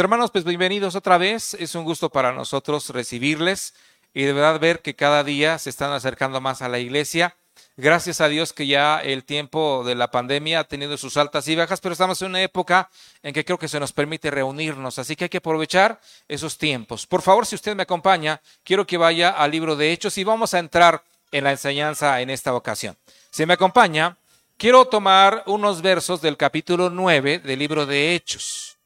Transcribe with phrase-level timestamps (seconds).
[0.00, 1.54] Hermanos, pues bienvenidos otra vez.
[1.54, 3.74] Es un gusto para nosotros recibirles
[4.14, 7.36] y de verdad ver que cada día se están acercando más a la iglesia.
[7.76, 11.56] Gracias a Dios que ya el tiempo de la pandemia ha tenido sus altas y
[11.56, 12.88] bajas, pero estamos en una época
[13.24, 17.04] en que creo que se nos permite reunirnos, así que hay que aprovechar esos tiempos.
[17.04, 20.54] Por favor, si usted me acompaña, quiero que vaya al libro de Hechos y vamos
[20.54, 21.02] a entrar
[21.32, 22.96] en la enseñanza en esta ocasión.
[23.32, 24.16] Si me acompaña,
[24.56, 28.77] quiero tomar unos versos del capítulo 9 del libro de Hechos.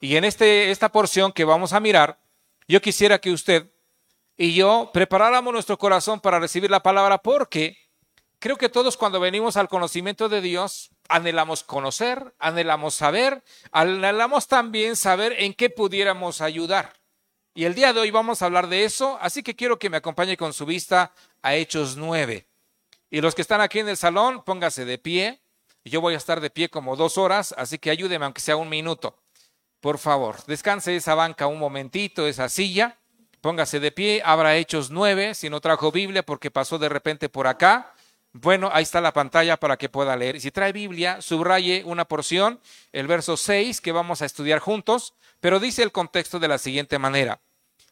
[0.00, 2.18] Y en este, esta porción que vamos a mirar,
[2.68, 3.70] yo quisiera que usted
[4.36, 7.78] y yo preparáramos nuestro corazón para recibir la palabra porque
[8.38, 13.42] creo que todos cuando venimos al conocimiento de Dios anhelamos conocer, anhelamos saber,
[13.72, 16.92] anhelamos también saber en qué pudiéramos ayudar.
[17.54, 19.96] Y el día de hoy vamos a hablar de eso, así que quiero que me
[19.96, 22.46] acompañe con su vista a Hechos 9.
[23.10, 25.40] Y los que están aquí en el salón, póngase de pie.
[25.82, 28.68] Yo voy a estar de pie como dos horas, así que ayúdeme aunque sea un
[28.68, 29.16] minuto.
[29.86, 32.98] Por favor, descanse esa banca un momentito, esa silla,
[33.40, 37.46] póngase de pie, abra Hechos 9, si no trajo Biblia porque pasó de repente por
[37.46, 37.94] acá.
[38.32, 40.40] Bueno, ahí está la pantalla para que pueda leer.
[40.40, 42.58] Si trae Biblia, subraye una porción,
[42.90, 46.98] el verso 6, que vamos a estudiar juntos, pero dice el contexto de la siguiente
[46.98, 47.38] manera.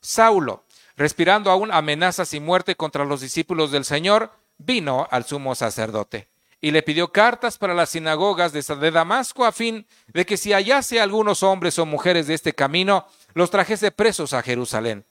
[0.01, 0.65] Saulo,
[0.97, 6.34] respirando aún amenazas y muerte contra los discípulos del Señor, vino al sumo sacerdote
[6.65, 10.99] y le pidió cartas para las sinagogas de Damasco a fin de que si hallase
[10.99, 15.05] algunos hombres o mujeres de este camino, los trajese presos a Jerusalén.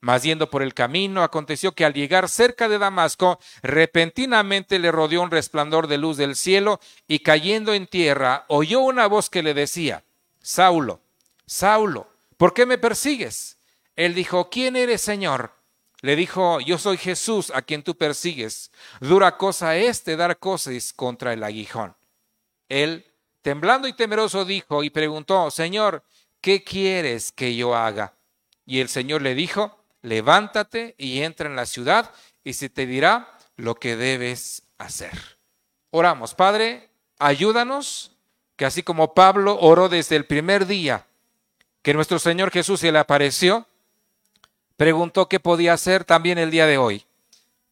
[0.00, 5.22] Mas yendo por el camino, aconteció que al llegar cerca de Damasco, repentinamente le rodeó
[5.22, 9.54] un resplandor de luz del cielo, y cayendo en tierra, oyó una voz que le
[9.54, 10.02] decía,
[10.42, 11.02] Saulo,
[11.46, 13.58] Saulo, ¿por qué me persigues?
[13.94, 15.52] Él dijo, ¿quién eres, Señor?
[16.06, 18.70] Le dijo, yo soy Jesús a quien tú persigues.
[19.00, 21.96] Dura cosa es de dar cosas contra el aguijón.
[22.68, 23.04] Él,
[23.42, 26.04] temblando y temeroso, dijo y preguntó, Señor,
[26.40, 28.14] ¿qué quieres que yo haga?
[28.64, 32.12] Y el Señor le dijo, levántate y entra en la ciudad
[32.44, 35.40] y se te dirá lo que debes hacer.
[35.90, 36.88] Oramos, Padre,
[37.18, 38.12] ayúdanos,
[38.54, 41.04] que así como Pablo oró desde el primer día
[41.82, 43.66] que nuestro Señor Jesús se le apareció,
[44.76, 47.04] preguntó qué podía hacer también el día de hoy.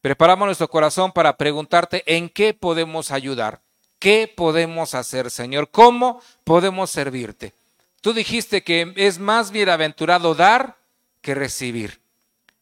[0.01, 3.61] Preparamos nuestro corazón para preguntarte en qué podemos ayudar,
[3.99, 7.53] qué podemos hacer, Señor, cómo podemos servirte.
[8.01, 10.77] Tú dijiste que es más bienaventurado dar
[11.23, 12.04] que recibir.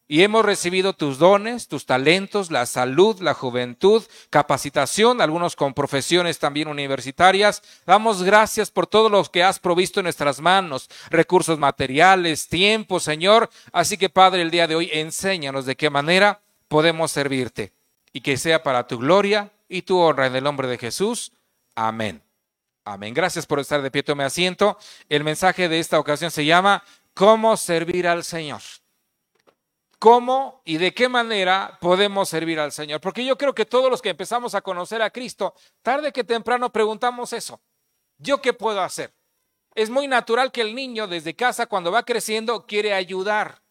[0.07, 6.39] Y hemos recibido tus dones, tus talentos, la salud, la juventud, capacitación, algunos con profesiones
[6.39, 7.61] también universitarias.
[7.85, 13.49] Damos gracias por todo lo que has provisto en nuestras manos, recursos materiales, tiempo, Señor.
[13.71, 17.71] Así que, Padre, el día de hoy enséñanos de qué manera podemos servirte
[18.11, 21.31] y que sea para tu gloria y tu honra en el nombre de Jesús.
[21.75, 22.21] Amén.
[22.83, 23.13] Amén.
[23.13, 24.77] Gracias por estar de pie, tome asiento.
[25.07, 26.83] El mensaje de esta ocasión se llama
[27.13, 28.61] ¿Cómo servir al Señor?
[30.03, 32.99] Cómo y de qué manera podemos servir al Señor.
[32.99, 36.73] Porque yo creo que todos los que empezamos a conocer a Cristo, tarde que temprano
[36.73, 37.61] preguntamos eso.
[38.17, 39.13] ¿Yo qué puedo hacer?
[39.75, 43.61] Es muy natural que el niño desde casa cuando va creciendo quiere ayudar.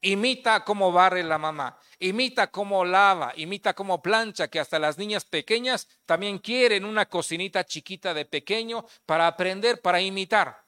[0.00, 5.26] Imita cómo barre la mamá, imita cómo lava, imita cómo plancha, que hasta las niñas
[5.26, 10.64] pequeñas también quieren una cocinita chiquita de pequeño para aprender, para imitar.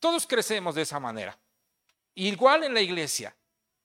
[0.00, 1.40] Todos crecemos de esa manera.
[2.14, 3.34] Igual en la iglesia.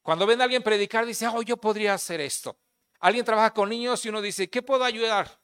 [0.02, 2.58] Cuando ven a alguien predicar, dice, oh, yo podría hacer esto.
[3.00, 5.40] Alguien trabaja con niños y uno dice, ¿qué puedo ayudar?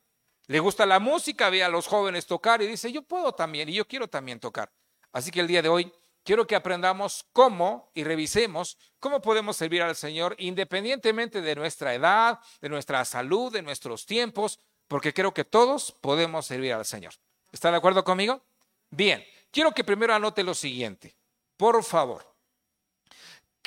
[0.48, 3.74] Le gusta la música, ve a los jóvenes tocar y dice, yo puedo también y
[3.74, 4.72] yo quiero también tocar.
[5.12, 5.92] Así que el día de hoy
[6.24, 12.40] quiero que aprendamos cómo y revisemos cómo podemos servir al Señor independientemente de nuestra edad,
[12.62, 17.14] de nuestra salud, de nuestros tiempos, porque creo que todos podemos servir al Señor.
[17.52, 18.42] ¿Está de acuerdo conmigo?
[18.90, 21.16] Bien, quiero que primero anote lo siguiente.
[21.58, 22.37] Por favor,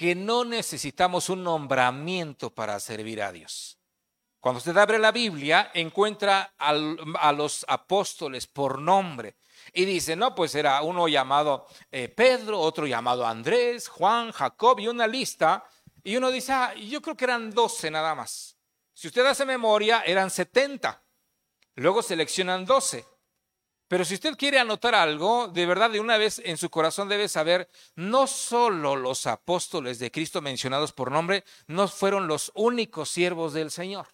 [0.01, 3.79] que no necesitamos un nombramiento para servir a Dios.
[4.41, 9.37] Cuando usted abre la Biblia, encuentra a los apóstoles por nombre
[9.75, 14.89] y dice, no, pues era uno llamado eh, Pedro, otro llamado Andrés, Juan, Jacob y
[14.89, 15.65] una lista.
[16.03, 18.57] Y uno dice, ah, yo creo que eran 12 nada más.
[18.95, 21.05] Si usted hace memoria, eran 70.
[21.75, 23.05] Luego seleccionan 12.
[23.91, 27.29] Pero si usted quiere anotar algo, de verdad de una vez en su corazón debe
[27.29, 33.53] saber, no solo los apóstoles de Cristo mencionados por nombre no fueron los únicos siervos
[33.53, 34.07] del Señor.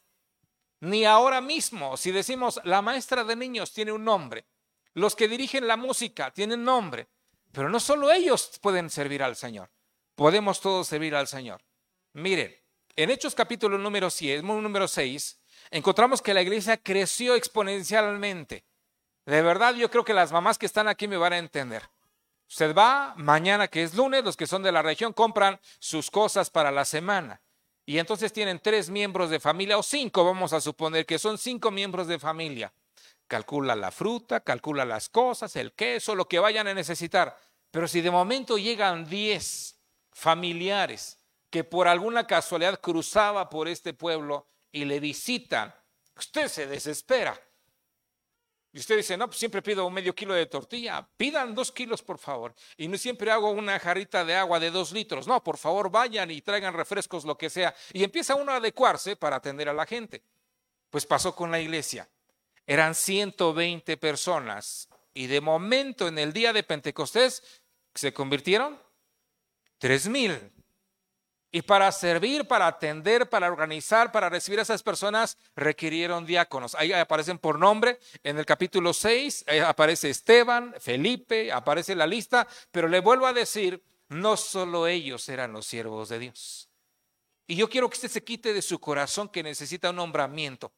[0.80, 4.46] Ni ahora mismo, si decimos la maestra de niños tiene un nombre,
[4.94, 7.08] los que dirigen la música tienen nombre,
[7.52, 9.68] pero no solo ellos pueden servir al Señor,
[10.14, 11.60] podemos todos servir al Señor.
[12.14, 12.56] Miren,
[12.96, 15.38] en Hechos capítulo número 6, número 6
[15.70, 18.64] encontramos que la iglesia creció exponencialmente.
[19.26, 21.82] De verdad, yo creo que las mamás que están aquí me van a entender.
[22.48, 26.48] Usted va mañana, que es lunes, los que son de la región compran sus cosas
[26.48, 27.40] para la semana.
[27.84, 31.72] Y entonces tienen tres miembros de familia, o cinco, vamos a suponer que son cinco
[31.72, 32.72] miembros de familia.
[33.26, 37.36] Calcula la fruta, calcula las cosas, el queso, lo que vayan a necesitar.
[37.72, 39.76] Pero si de momento llegan diez
[40.12, 41.18] familiares
[41.50, 45.74] que por alguna casualidad cruzaba por este pueblo y le visitan,
[46.16, 47.40] usted se desespera.
[48.76, 51.08] Y usted dice, no, pues siempre pido medio kilo de tortilla.
[51.16, 52.54] Pidan dos kilos, por favor.
[52.76, 55.26] Y no siempre hago una jarrita de agua de dos litros.
[55.26, 57.74] No, por favor, vayan y traigan refrescos, lo que sea.
[57.94, 60.22] Y empieza uno a adecuarse para atender a la gente.
[60.90, 62.06] Pues pasó con la iglesia.
[62.66, 64.90] Eran 120 personas.
[65.14, 67.62] Y de momento, en el día de Pentecostés,
[67.94, 68.78] se convirtieron
[69.78, 70.52] 3 mil.
[71.56, 76.74] Y para servir, para atender, para organizar, para recibir a esas personas, requirieron diáconos.
[76.74, 77.98] Ahí aparecen por nombre.
[78.22, 82.46] En el capítulo 6 aparece Esteban, Felipe, aparece la lista.
[82.70, 86.68] Pero le vuelvo a decir, no solo ellos eran los siervos de Dios.
[87.46, 90.74] Y yo quiero que usted se quite de su corazón que necesita un nombramiento,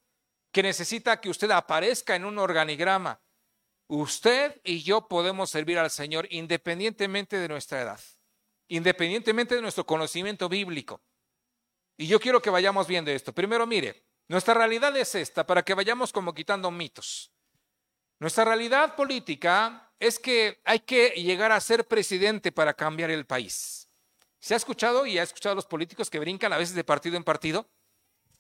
[0.53, 3.21] que necesita que usted aparezca en un organigrama.
[3.89, 8.01] Usted y yo podemos servir al Señor independientemente de nuestra edad
[8.69, 11.01] independientemente de nuestro conocimiento bíblico.
[11.97, 13.33] Y yo quiero que vayamos viendo esto.
[13.33, 17.33] Primero, mire, nuestra realidad es esta, para que vayamos como quitando mitos.
[18.21, 23.89] Nuestra realidad política es que hay que llegar a ser presidente para cambiar el país.
[24.39, 27.17] ¿Se ha escuchado y ha escuchado a los políticos que brincan a veces de partido
[27.17, 27.69] en partido?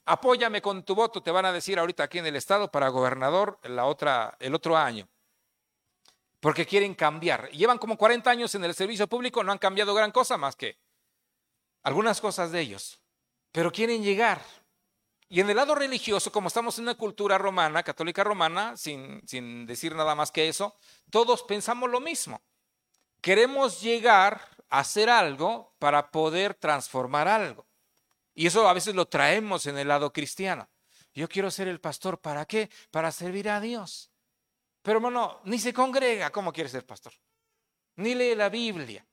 [0.04, 3.58] Apóyame con tu voto, te van a decir ahorita aquí en el estado para gobernador
[3.64, 5.08] la otra, el otro año
[6.40, 7.50] porque quieren cambiar.
[7.50, 10.78] Llevan como 40 años en el servicio público, no han cambiado gran cosa más que
[11.82, 13.00] algunas cosas de ellos,
[13.52, 14.42] pero quieren llegar.
[15.30, 19.66] Y en el lado religioso, como estamos en una cultura romana, católica romana, sin, sin
[19.66, 20.74] decir nada más que eso,
[21.10, 22.40] todos pensamos lo mismo.
[23.20, 27.66] Queremos llegar a hacer algo para poder transformar algo.
[28.34, 30.68] Y eso a veces lo traemos en el lado cristiano.
[31.12, 32.70] Yo quiero ser el pastor, ¿para qué?
[32.90, 34.10] Para servir a Dios.
[34.88, 37.12] Pero hermano, ni se congrega, ¿cómo quiere ser pastor?
[37.96, 39.06] Ni lee la Biblia,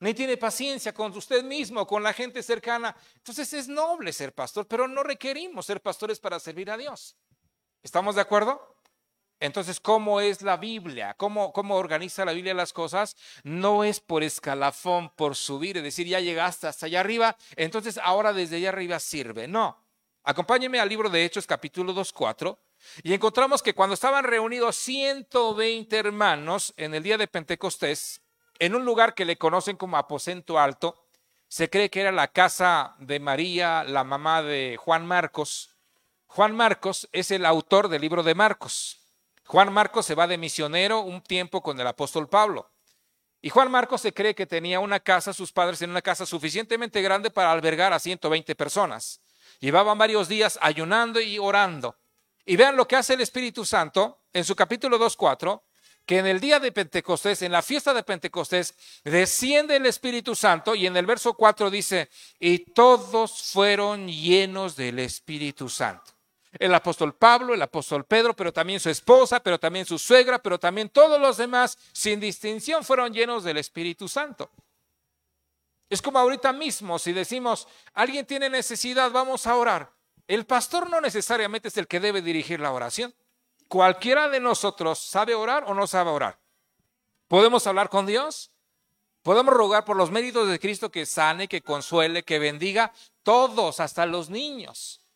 [0.00, 2.96] ni tiene paciencia con usted mismo, con la gente cercana.
[3.16, 7.14] Entonces es noble ser pastor, pero no requerimos ser pastores para servir a Dios.
[7.82, 8.78] ¿Estamos de acuerdo?
[9.38, 11.12] Entonces, ¿cómo es la Biblia?
[11.18, 13.14] ¿Cómo, ¿Cómo organiza la Biblia las cosas?
[13.42, 18.32] No es por escalafón, por subir, es decir, ya llegaste hasta allá arriba, entonces ahora
[18.32, 19.46] desde allá arriba sirve.
[19.46, 19.76] No.
[20.22, 22.61] Acompáñeme al libro de Hechos, capítulo 2, 4.
[23.02, 28.22] Y encontramos que cuando estaban reunidos 120 hermanos en el día de Pentecostés,
[28.58, 31.06] en un lugar que le conocen como aposento alto,
[31.48, 35.76] se cree que era la casa de María, la mamá de Juan Marcos.
[36.26, 38.98] Juan Marcos es el autor del libro de Marcos.
[39.44, 42.70] Juan Marcos se va de misionero un tiempo con el apóstol Pablo.
[43.42, 47.02] Y Juan Marcos se cree que tenía una casa, sus padres en una casa suficientemente
[47.02, 49.20] grande para albergar a 120 personas.
[49.58, 51.96] Llevaban varios días ayunando y orando.
[52.44, 55.62] Y vean lo que hace el Espíritu Santo en su capítulo 2.4,
[56.04, 58.74] que en el día de Pentecostés, en la fiesta de Pentecostés,
[59.04, 62.08] desciende el Espíritu Santo y en el verso 4 dice,
[62.40, 66.12] y todos fueron llenos del Espíritu Santo.
[66.58, 70.58] El apóstol Pablo, el apóstol Pedro, pero también su esposa, pero también su suegra, pero
[70.58, 74.50] también todos los demás, sin distinción, fueron llenos del Espíritu Santo.
[75.88, 79.92] Es como ahorita mismo, si decimos, alguien tiene necesidad, vamos a orar.
[80.32, 83.14] El pastor no necesariamente es el que debe dirigir la oración.
[83.68, 86.40] Cualquiera de nosotros sabe orar o no sabe orar.
[87.28, 88.50] ¿Podemos hablar con Dios?
[89.20, 94.06] Podemos rogar por los méritos de Cristo que sane, que consuele, que bendiga, todos, hasta
[94.06, 95.06] los niños.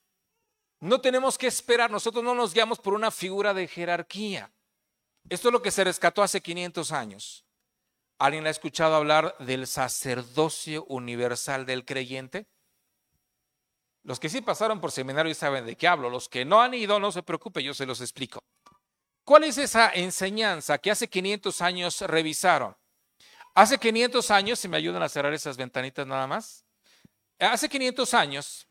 [0.81, 4.53] No tenemos que esperar, nosotros no nos guiamos por una figura de jerarquía.
[5.31, 7.47] Esto es lo que se rescató hace 500 años.
[8.19, 12.47] ¿Alguien ha escuchado hablar del sacerdocio universal del creyente?
[14.07, 16.09] Los que sí pasaron por seminario saben de qué hablo.
[16.09, 18.39] Los que no han ido, no se preocupe, yo se los explico.
[19.25, 22.77] ¿Cuál es esa enseñanza que hace 500 años revisaron?
[23.53, 26.65] Hace 500 años, si me ayudan a cerrar esas ventanitas nada más.
[27.41, 28.69] Hace 500 años,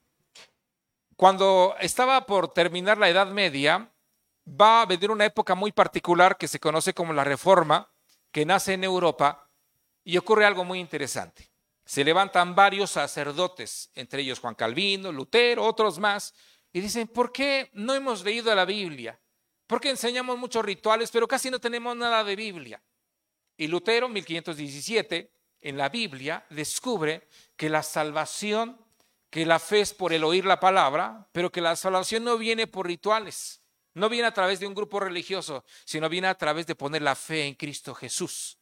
[1.18, 3.92] cuando estaba por terminar la Edad Media,
[4.48, 7.92] va a venir una época muy particular que se conoce como la Reforma,
[8.32, 9.50] que nace en Europa,
[10.06, 11.55] y ocurre algo muy interesante
[11.86, 16.34] se levantan varios sacerdotes, entre ellos Juan Calvino, Lutero, otros más,
[16.74, 19.20] y dicen, ¿por qué no hemos leído la Biblia?
[19.68, 22.82] Porque enseñamos muchos rituales, pero casi no tenemos nada de Biblia.
[23.56, 28.78] Y Lutero, 1517, en la Biblia, descubre que la salvación,
[29.30, 32.68] que la fe es por el oír la palabra, pero que la salvación no viene
[32.68, 33.62] por rituales,
[33.94, 37.16] no viene a través de un grupo religioso, sino viene a través de poner la
[37.16, 38.60] fe en Cristo Jesús.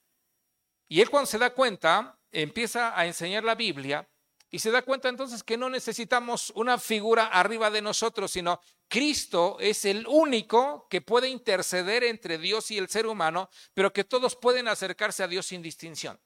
[0.93, 4.07] Y él cuando se da cuenta, empieza a enseñar la Biblia
[4.51, 9.57] y se da cuenta entonces que no necesitamos una figura arriba de nosotros, sino Cristo
[9.59, 14.35] es el único que puede interceder entre Dios y el ser humano, pero que todos
[14.35, 16.19] pueden acercarse a Dios sin distinción.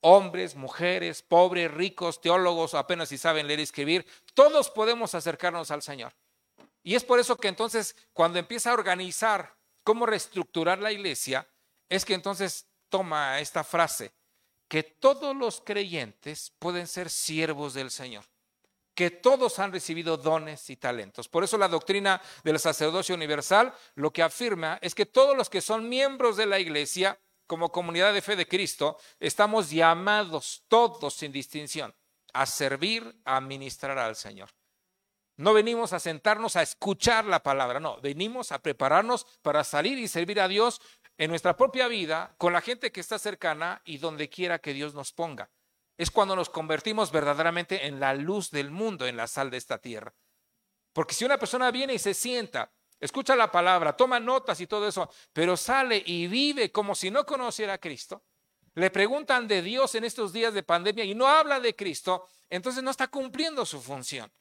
[0.00, 5.82] Hombres, mujeres, pobres, ricos, teólogos, apenas si saben leer y escribir, todos podemos acercarnos al
[5.82, 6.12] Señor.
[6.82, 11.48] Y es por eso que entonces cuando empieza a organizar cómo reestructurar la iglesia,
[11.88, 14.12] es que entonces toma esta frase,
[14.68, 18.24] que todos los creyentes pueden ser siervos del Señor,
[18.94, 21.28] que todos han recibido dones y talentos.
[21.28, 25.60] Por eso la doctrina del sacerdocio universal lo que afirma es que todos los que
[25.60, 31.32] son miembros de la iglesia, como comunidad de fe de Cristo, estamos llamados todos sin
[31.32, 31.94] distinción
[32.34, 34.50] a servir, a ministrar al Señor.
[35.38, 40.08] No venimos a sentarnos a escuchar la palabra, no, venimos a prepararnos para salir y
[40.08, 40.80] servir a Dios
[41.18, 44.94] en nuestra propia vida, con la gente que está cercana y donde quiera que Dios
[44.94, 45.50] nos ponga.
[45.96, 49.78] Es cuando nos convertimos verdaderamente en la luz del mundo, en la sal de esta
[49.78, 50.14] tierra.
[50.92, 54.86] Porque si una persona viene y se sienta, escucha la palabra, toma notas y todo
[54.86, 58.22] eso, pero sale y vive como si no conociera a Cristo,
[58.74, 62.82] le preguntan de Dios en estos días de pandemia y no habla de Cristo, entonces
[62.84, 64.32] no está cumpliendo su función.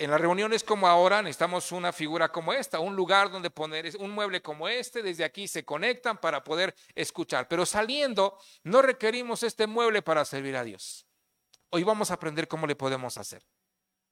[0.00, 4.12] En las reuniones como ahora necesitamos una figura como esta, un lugar donde poner un
[4.12, 7.48] mueble como este, desde aquí se conectan para poder escuchar.
[7.48, 11.04] Pero saliendo no requerimos este mueble para servir a Dios.
[11.70, 13.44] Hoy vamos a aprender cómo le podemos hacer.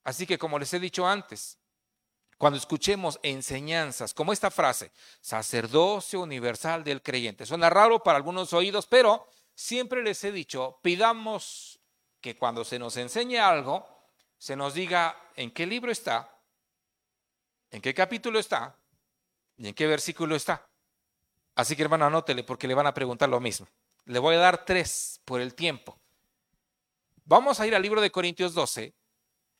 [0.02, 1.58] Así que como les he dicho antes,
[2.36, 4.90] cuando escuchemos enseñanzas como esta frase,
[5.20, 11.80] sacerdocio universal del creyente, suena raro para algunos oídos, pero siempre les he dicho, pidamos
[12.20, 13.95] que cuando se nos enseñe algo,
[14.38, 16.40] se nos diga en qué libro está,
[17.70, 18.78] en qué capítulo está
[19.56, 20.68] y en qué versículo está.
[21.54, 23.66] Así que hermano, anótele porque le van a preguntar lo mismo.
[24.04, 25.98] Le voy a dar tres por el tiempo.
[27.24, 28.94] Vamos a ir al libro de Corintios 12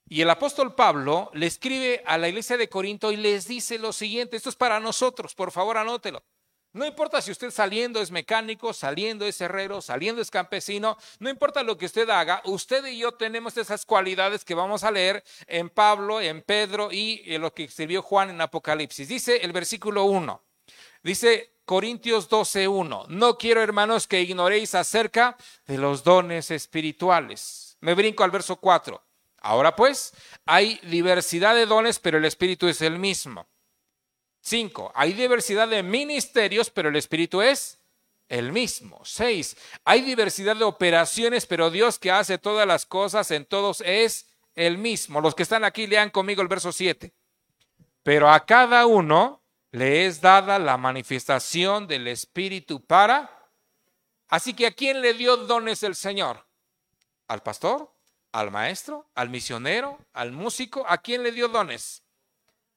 [0.08, 3.92] y el apóstol Pablo le escribe a la iglesia de Corinto y les dice lo
[3.92, 6.22] siguiente, esto es para nosotros, por favor anótelo.
[6.76, 11.62] No importa si usted saliendo es mecánico, saliendo es herrero, saliendo es campesino, no importa
[11.62, 15.70] lo que usted haga, usted y yo tenemos esas cualidades que vamos a leer en
[15.70, 19.08] Pablo, en Pedro y en lo que escribió Juan en Apocalipsis.
[19.08, 20.42] Dice el versículo 1,
[21.02, 27.78] dice Corintios 12.1, no quiero hermanos que ignoréis acerca de los dones espirituales.
[27.80, 29.02] Me brinco al verso 4.
[29.38, 30.12] Ahora pues,
[30.44, 33.46] hay diversidad de dones, pero el Espíritu es el mismo.
[34.48, 37.80] Cinco, hay diversidad de ministerios, pero el Espíritu es
[38.28, 39.00] el mismo.
[39.02, 44.28] Seis, hay diversidad de operaciones, pero Dios que hace todas las cosas en todos es
[44.54, 45.20] el mismo.
[45.20, 47.12] Los que están aquí lean conmigo el verso 7.
[48.04, 53.50] Pero a cada uno le es dada la manifestación del Espíritu para...
[54.28, 56.46] Así que ¿a quién le dio dones el Señor?
[57.26, 57.92] ¿Al pastor?
[58.30, 59.10] ¿Al maestro?
[59.16, 59.98] ¿Al misionero?
[60.12, 60.84] ¿Al músico?
[60.86, 62.04] ¿A quién le dio dones?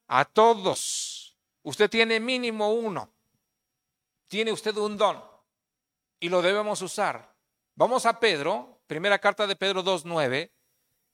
[0.08, 1.19] A todos.
[1.62, 3.10] Usted tiene mínimo uno.
[4.28, 5.22] Tiene usted un don
[6.20, 7.34] y lo debemos usar.
[7.74, 10.50] Vamos a Pedro, primera carta de Pedro 2.9,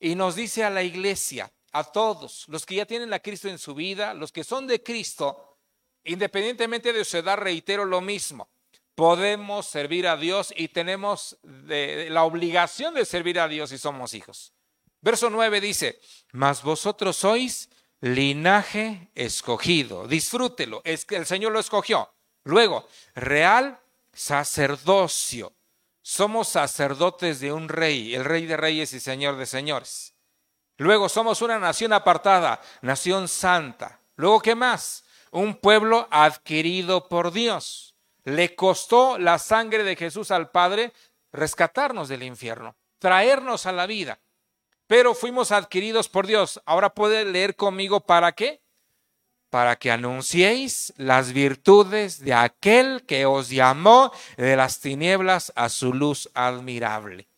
[0.00, 3.58] y nos dice a la iglesia, a todos, los que ya tienen a Cristo en
[3.58, 5.58] su vida, los que son de Cristo,
[6.04, 8.48] independientemente de su edad, reitero lo mismo.
[8.94, 14.52] Podemos servir a Dios y tenemos la obligación de servir a Dios si somos hijos.
[15.02, 16.00] Verso 9 dice,
[16.32, 17.68] mas vosotros sois
[18.00, 20.06] linaje escogido.
[20.06, 22.12] Disfrútelo, es que el Señor lo escogió.
[22.44, 23.80] Luego, real
[24.12, 25.52] sacerdocio.
[26.02, 30.14] Somos sacerdotes de un rey, el rey de reyes y señor de señores.
[30.78, 34.00] Luego somos una nación apartada, nación santa.
[34.14, 35.04] Luego, ¿qué más?
[35.32, 37.96] Un pueblo adquirido por Dios.
[38.22, 40.92] Le costó la sangre de Jesús al Padre
[41.32, 44.20] rescatarnos del infierno, traernos a la vida
[44.86, 46.60] pero fuimos adquiridos por Dios.
[46.64, 48.62] Ahora puede leer conmigo para qué?
[49.50, 55.92] Para que anunciéis las virtudes de aquel que os llamó de las tinieblas a su
[55.92, 57.28] luz admirable.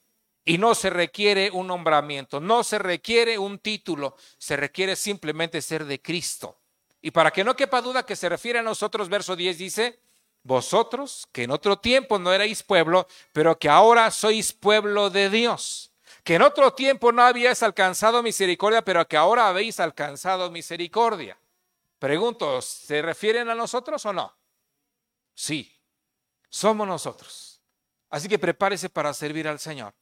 [0.44, 5.84] Y no se requiere un nombramiento, no se requiere un título, se requiere simplemente ser
[5.84, 6.58] de Cristo.
[7.02, 10.00] Y para que no quepa duda que se refiere a nosotros, verso 10 dice,
[10.42, 15.87] vosotros que en otro tiempo no erais pueblo, pero que ahora sois pueblo de Dios
[16.28, 21.40] que en otro tiempo no habíais alcanzado misericordia, pero que ahora habéis alcanzado misericordia.
[21.98, 24.36] Pregunto, ¿se refieren a nosotros o no?
[25.32, 25.74] Sí,
[26.50, 27.62] somos nosotros.
[28.10, 29.94] Así que prepárese para servir al Señor.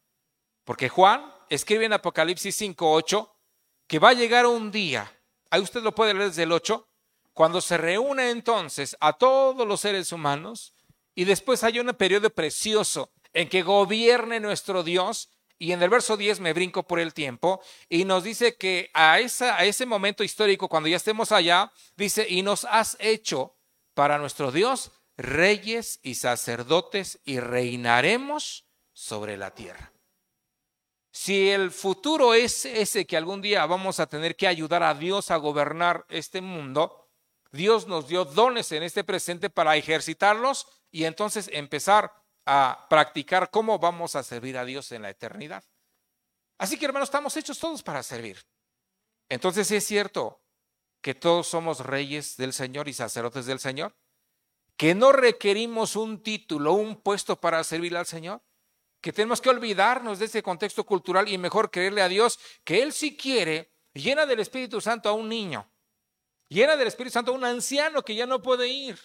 [0.64, 3.30] Porque Juan escribe en Apocalipsis 5:8
[3.86, 5.08] que va a llegar un día,
[5.48, 6.88] ahí usted lo puede leer desde el 8,
[7.34, 10.74] cuando se reúne entonces a todos los seres humanos
[11.14, 15.30] y después hay un periodo precioso en que gobierne nuestro Dios.
[15.58, 19.20] Y en el verso 10 me brinco por el tiempo y nos dice que a,
[19.20, 23.56] esa, a ese momento histórico, cuando ya estemos allá, dice, y nos has hecho
[23.94, 29.92] para nuestro Dios reyes y sacerdotes y reinaremos sobre la tierra.
[31.10, 35.30] Si el futuro es ese que algún día vamos a tener que ayudar a Dios
[35.30, 37.08] a gobernar este mundo,
[37.52, 42.12] Dios nos dio dones en este presente para ejercitarlos y entonces empezar
[42.46, 45.64] a practicar cómo vamos a servir a Dios en la eternidad.
[46.58, 48.38] Así que hermanos, estamos hechos todos para servir.
[49.28, 50.40] Entonces es cierto
[51.02, 53.96] que todos somos reyes del Señor y sacerdotes del Señor,
[54.76, 58.42] que no requerimos un título, un puesto para servir al Señor,
[59.00, 62.92] que tenemos que olvidarnos de ese contexto cultural y mejor creerle a Dios que Él
[62.92, 65.70] si quiere llena del Espíritu Santo a un niño,
[66.48, 68.98] llena del Espíritu Santo a un anciano que ya no puede ir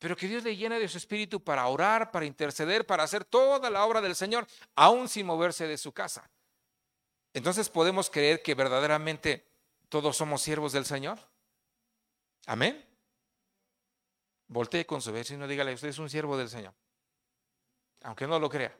[0.00, 3.68] pero que Dios le llena de su espíritu para orar, para interceder, para hacer toda
[3.68, 6.28] la obra del Señor, aún sin moverse de su casa.
[7.34, 9.46] Entonces podemos creer que verdaderamente
[9.90, 11.18] todos somos siervos del Señor.
[12.46, 12.82] Amén.
[14.48, 16.72] Voltee con su vecino y dígale, usted es un siervo del Señor.
[18.02, 18.74] Aunque no lo crea.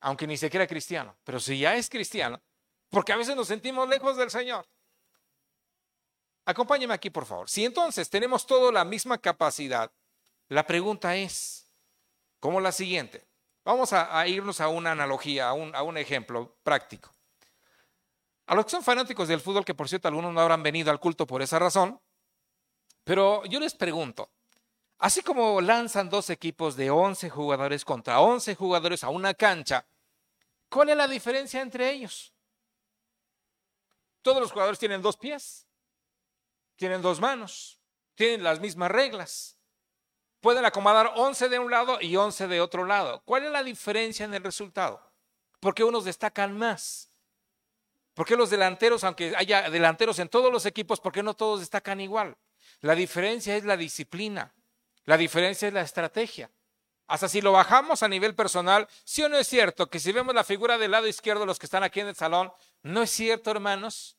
[0.00, 1.16] Aunque ni se crea cristiano.
[1.24, 2.38] Pero si ya es cristiano,
[2.90, 4.66] porque a veces nos sentimos lejos del Señor.
[6.44, 7.48] Acompáñeme aquí, por favor.
[7.48, 9.90] Si entonces tenemos toda la misma capacidad
[10.50, 11.72] la pregunta es,
[12.40, 13.24] ¿cómo la siguiente?
[13.64, 17.14] Vamos a, irnos a una analogía, a un, a un ejemplo práctico.
[18.46, 20.98] A los que son fanáticos del fútbol, que por cierto algunos no habrán venido al
[20.98, 22.00] culto por esa razón,
[23.04, 24.28] pero yo les pregunto,
[24.98, 29.86] así como lanzan dos equipos de 11 jugadores contra 11 jugadores a una cancha,
[30.68, 32.34] ¿cuál es la diferencia entre ellos?
[34.20, 35.68] Todos los jugadores tienen dos pies,
[36.74, 37.80] tienen dos manos,
[38.16, 39.59] tienen las mismas reglas
[40.40, 43.22] pueden acomodar 11 de un lado y 11 de otro lado.
[43.24, 45.00] ¿Cuál es la diferencia en el resultado?
[45.60, 47.10] Porque unos destacan más.
[48.14, 52.36] Porque los delanteros, aunque haya delanteros en todos los equipos, porque no todos destacan igual?
[52.80, 54.52] La diferencia es la disciplina.
[55.04, 56.50] La diferencia es la estrategia.
[57.06, 60.34] Hasta si lo bajamos a nivel personal, sí o no es cierto que si vemos
[60.34, 63.50] la figura del lado izquierdo, los que están aquí en el salón, ¿no es cierto,
[63.50, 64.16] hermanos,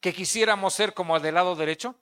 [0.00, 1.96] que quisiéramos ser como el del lado derecho?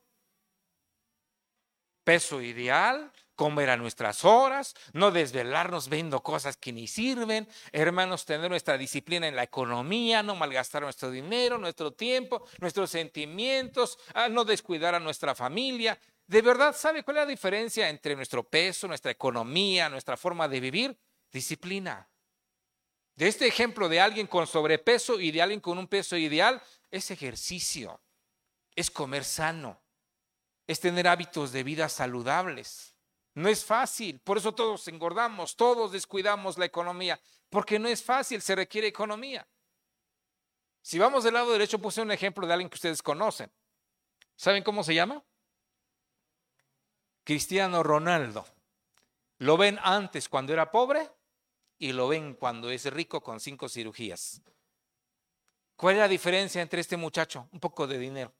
[2.04, 8.50] Peso ideal, comer a nuestras horas, no desvelarnos viendo cosas que ni sirven, hermanos, tener
[8.50, 13.98] nuestra disciplina en la economía, no malgastar nuestro dinero, nuestro tiempo, nuestros sentimientos,
[14.30, 15.96] no descuidar a nuestra familia.
[16.26, 20.58] ¿De verdad sabe cuál es la diferencia entre nuestro peso, nuestra economía, nuestra forma de
[20.58, 20.98] vivir?
[21.30, 22.08] Disciplina.
[23.14, 27.10] De este ejemplo de alguien con sobrepeso y de alguien con un peso ideal, es
[27.10, 28.00] ejercicio,
[28.74, 29.80] es comer sano,
[30.66, 32.95] es tener hábitos de vida saludables.
[33.36, 37.20] No es fácil, por eso todos engordamos, todos descuidamos la economía,
[37.50, 39.46] porque no es fácil, se requiere economía.
[40.80, 43.52] Si vamos del lado derecho, puse un ejemplo de alguien que ustedes conocen.
[44.36, 45.22] ¿Saben cómo se llama?
[47.24, 48.46] Cristiano Ronaldo.
[49.36, 51.10] Lo ven antes cuando era pobre
[51.76, 54.40] y lo ven cuando es rico con cinco cirugías.
[55.76, 57.50] ¿Cuál es la diferencia entre este muchacho?
[57.52, 58.32] Un poco de dinero.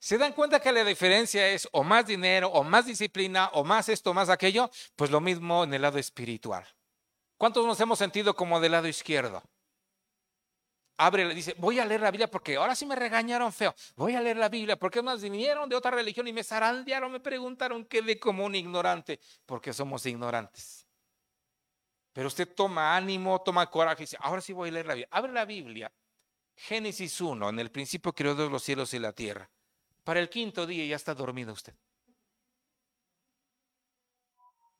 [0.00, 3.90] ¿Se dan cuenta que la diferencia es o más dinero, o más disciplina, o más
[3.90, 4.70] esto, más aquello?
[4.96, 6.66] Pues lo mismo en el lado espiritual.
[7.36, 9.42] ¿Cuántos nos hemos sentido como del lado izquierdo?
[10.96, 13.74] Abre, dice, voy a leer la Biblia porque ahora sí me regañaron feo.
[13.94, 17.20] Voy a leer la Biblia porque más vinieron de otra religión y me zarandearon, me
[17.20, 20.86] preguntaron qué de como un ignorante, porque somos ignorantes.
[22.14, 25.08] Pero usted toma ánimo, toma coraje y dice, ahora sí voy a leer la Biblia.
[25.10, 25.92] Abre la Biblia.
[26.56, 29.50] Génesis 1, en el principio creó Dios los cielos y la tierra.
[30.10, 31.72] Para el quinto día ya está dormido usted.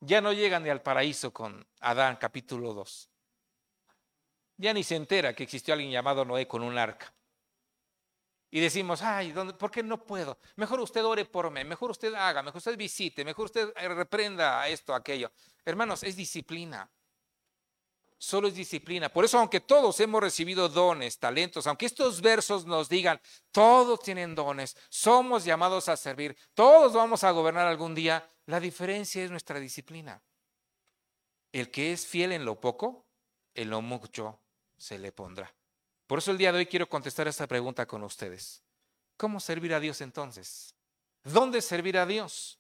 [0.01, 3.09] Ya no llega ni al paraíso con Adán capítulo 2.
[4.57, 7.15] Ya ni se entera que existió alguien llamado Noé con un arca.
[8.51, 10.37] Y decimos, ay, ¿por qué no puedo?
[10.57, 14.93] Mejor usted ore por mí, mejor usted haga, mejor usted visite, mejor usted reprenda esto,
[14.93, 15.31] aquello.
[15.65, 16.91] Hermanos, es disciplina
[18.21, 19.09] solo es disciplina.
[19.09, 23.19] Por eso, aunque todos hemos recibido dones, talentos, aunque estos versos nos digan,
[23.51, 29.25] todos tienen dones, somos llamados a servir, todos vamos a gobernar algún día, la diferencia
[29.25, 30.23] es nuestra disciplina.
[31.51, 33.07] El que es fiel en lo poco,
[33.55, 34.39] en lo mucho
[34.77, 35.53] se le pondrá.
[36.07, 38.63] Por eso el día de hoy quiero contestar esta pregunta con ustedes.
[39.17, 40.75] ¿Cómo servir a Dios entonces?
[41.25, 42.60] ¿Dónde servir a Dios?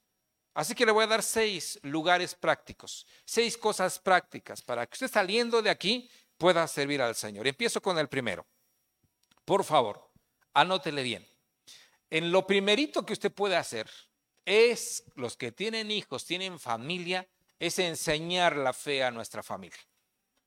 [0.55, 5.11] Así que le voy a dar seis lugares prácticos, seis cosas prácticas para que usted
[5.11, 7.47] saliendo de aquí pueda servir al Señor.
[7.47, 8.47] Empiezo con el primero.
[9.45, 10.11] Por favor,
[10.55, 11.27] anótele bien.
[12.09, 13.89] En lo primerito que usted puede hacer,
[14.45, 19.79] es, los que tienen hijos, tienen familia, es enseñar la fe a nuestra familia.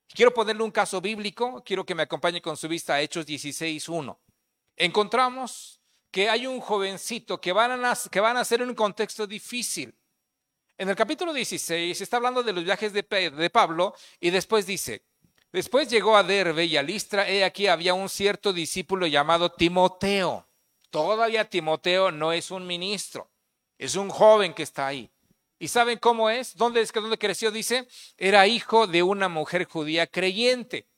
[0.07, 4.17] Quiero ponerle un caso bíblico, quiero que me acompañe con su vista a Hechos 16.1.
[4.75, 5.79] Encontramos
[6.13, 9.95] que hay un jovencito que van, a, que van a nacer en un contexto difícil.
[10.77, 15.07] En el capítulo 16 está hablando de los viajes de, de Pablo y después dice,
[15.51, 20.47] después llegó a Derbe y a Listra, he aquí había un cierto discípulo llamado Timoteo.
[20.91, 23.31] Todavía Timoteo no es un ministro,
[23.79, 25.09] es un joven que está ahí.
[25.57, 26.55] ¿Y saben cómo es?
[26.55, 27.49] ¿Dónde es que dónde creció?
[27.49, 30.92] Dice, era hijo de una mujer judía creyente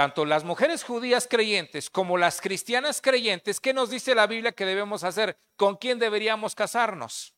[0.00, 4.64] tanto las mujeres judías creyentes como las cristianas creyentes, ¿qué nos dice la Biblia que
[4.64, 5.38] debemos hacer?
[5.56, 7.34] ¿Con quién deberíamos casarnos?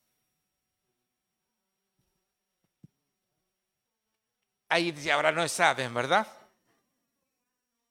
[4.69, 6.29] Ahí ahora no saben, ¿verdad?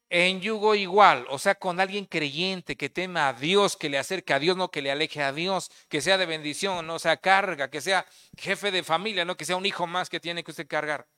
[0.10, 4.34] En yugo igual, o sea, con alguien creyente que tema a Dios, que le acerque
[4.34, 7.69] a Dios, no que le aleje a Dios, que sea de bendición, no sea carga,
[7.69, 8.05] que sea
[8.38, 11.10] jefe de familia, no que sea un hijo más que tiene que usted cargar.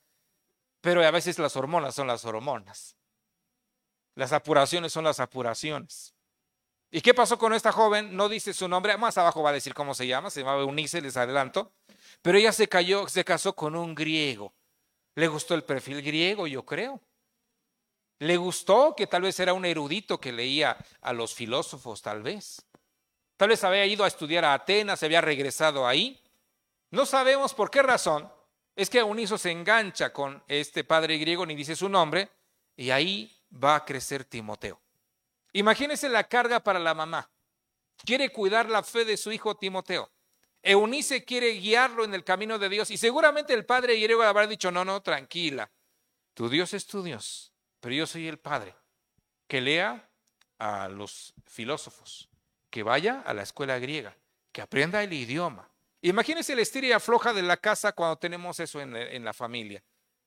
[0.82, 2.98] Pero a veces las hormonas son las hormonas.
[4.16, 6.14] Las apuraciones son las apuraciones.
[6.92, 8.16] ¿Y qué pasó con esta joven?
[8.16, 11.02] No dice su nombre, más abajo va a decir cómo se llama, se llamaba Eunice,
[11.02, 11.72] les adelanto.
[12.22, 14.54] Pero ella se cayó, se casó con un griego.
[15.16, 17.02] Le gustó el perfil griego, yo creo.
[18.20, 22.64] Le gustó que tal vez era un erudito que leía a los filósofos, tal vez.
[23.38, 26.22] Tal vez había ido a estudiar a Atenas, se había regresado ahí.
[26.92, 28.32] No sabemos por qué razón.
[28.76, 32.30] Es que Eunice se engancha con este padre griego, ni dice su nombre,
[32.76, 34.82] y ahí va a crecer Timoteo.
[35.54, 37.30] Imagínense la carga para la mamá.
[38.06, 40.12] Quiere cuidar la fe de su hijo Timoteo.
[40.64, 44.72] Eunice quiere guiarlo en el camino de Dios y seguramente el padre griego habrá dicho,
[44.72, 45.70] no, no, tranquila.
[46.34, 48.76] Tu Dios es tu Dios, pero yo soy el padre.
[49.48, 50.10] Que lea
[50.58, 52.30] a los filósofos,
[52.70, 54.18] que vaya a la escuela griega,
[54.52, 55.70] que aprenda el idioma.
[56.02, 59.84] Imagínense la estira y afloja de la casa cuando tenemos eso en, en la familia.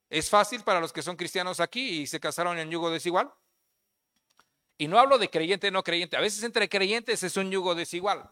[0.08, 3.32] ¿Es fácil para los que son cristianos aquí y se casaron en yugo desigual?
[4.78, 6.16] Y no hablo de creyente no creyente.
[6.16, 8.30] A veces entre creyentes es un yugo desigual.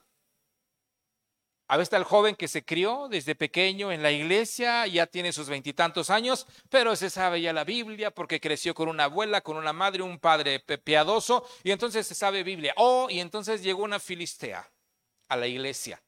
[1.66, 5.32] A veces está el joven que se crió desde pequeño en la iglesia, ya tiene
[5.32, 9.56] sus veintitantos años, pero se sabe ya la Biblia porque creció con una abuela, con
[9.56, 12.74] una madre, un padre piadoso, y entonces se sabe Biblia.
[12.76, 14.70] Oh, y entonces llegó una filistea
[15.28, 16.02] a la iglesia.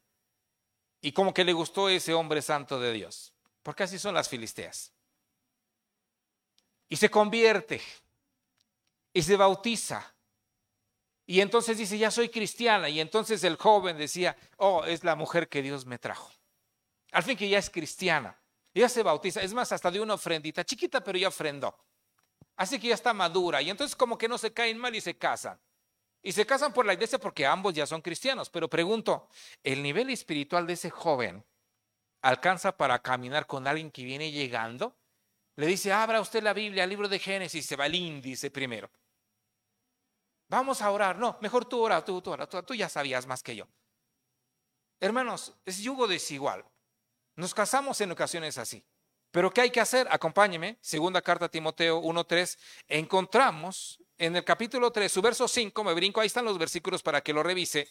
[1.01, 4.96] Y como que le gustó ese hombre santo de Dios, porque así son las filisteas
[6.89, 7.81] y se convierte
[9.13, 10.15] y se bautiza.
[11.27, 12.89] Y entonces dice, ya soy cristiana.
[12.89, 16.31] Y entonces el joven decía, oh, es la mujer que Dios me trajo.
[17.13, 18.39] Al fin que ya es cristiana.
[18.75, 19.41] ya se bautiza.
[19.41, 21.77] Es más, hasta de una ofrendita, chiquita, pero ya ofrendó.
[22.57, 23.61] Así que ya está madura.
[23.63, 25.59] Y entonces como que no se caen mal y se casan.
[26.23, 28.51] Y se casan por la iglesia porque ambos ya son cristianos.
[28.51, 29.29] Pero pregunto,
[29.63, 31.45] ¿el nivel espiritual de ese joven
[32.23, 34.95] alcanza para caminar con alguien que viene llegando?
[35.57, 38.91] Le dice, abra usted la Biblia, el libro de Génesis, se va el índice primero.
[40.49, 41.19] Vamos a orar.
[41.19, 43.67] No, mejor tú ora, tú, tú ora, tú, ya sabías más que yo.
[45.01, 46.65] Hermanos, es yugo desigual.
[47.35, 48.85] Nos casamos en ocasiones así.
[49.31, 50.07] Pero ¿qué hay que hacer?
[50.11, 50.79] Acompáñeme.
[50.81, 52.59] Segunda carta a Timoteo 1.3.
[52.89, 57.21] Encontramos en el capítulo 3, su verso 5, me brinco, ahí están los versículos para
[57.21, 57.89] que lo revise.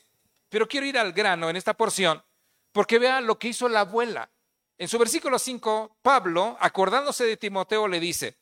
[0.50, 2.24] Pero quiero ir al grano en esta porción,
[2.72, 4.32] porque vean lo que hizo la abuela.
[4.78, 8.38] En su versículo 5, Pablo, acordándose de Timoteo, le dice,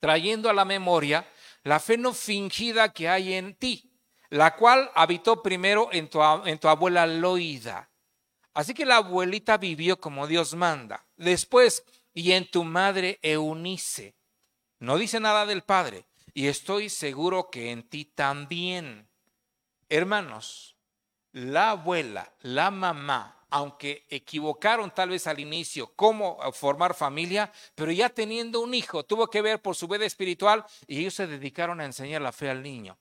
[0.00, 1.28] trayendo a la memoria
[1.64, 3.92] la fe no fingida que hay en ti,
[4.30, 7.90] la cual habitó primero en tu, en tu abuela Loida.
[8.54, 11.06] Así que la abuelita vivió como Dios manda.
[11.16, 14.16] Después, y en tu madre Eunice.
[14.80, 16.06] No dice nada del padre.
[16.34, 19.08] Y estoy seguro que en ti también.
[19.88, 20.76] Hermanos,
[21.32, 28.08] la abuela, la mamá, aunque equivocaron tal vez al inicio cómo formar familia, pero ya
[28.08, 31.84] teniendo un hijo, tuvo que ver por su vida espiritual y ellos se dedicaron a
[31.84, 32.98] enseñar la fe al niño.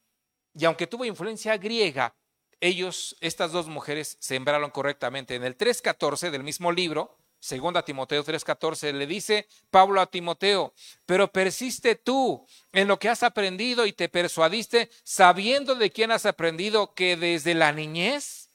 [0.53, 2.15] Y aunque tuvo influencia griega,
[2.60, 5.36] ellos, estas dos mujeres, sembraron correctamente.
[5.36, 10.73] En el 3.14 del mismo libro, segunda Timoteo 3.14, le dice Pablo a Timoteo,
[11.05, 16.25] pero persiste tú en lo que has aprendido y te persuadiste sabiendo de quién has
[16.25, 18.46] aprendido que desde la niñez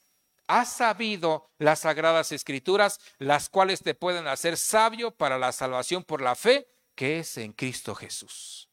[0.47, 6.21] has sabido las sagradas escrituras, las cuales te pueden hacer sabio para la salvación por
[6.21, 8.69] la fe que es en Cristo Jesús.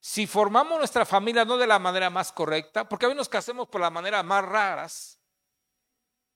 [0.00, 3.68] Si formamos nuestra familia no de la manera más correcta, porque a veces nos casamos
[3.68, 5.20] por la manera más raras,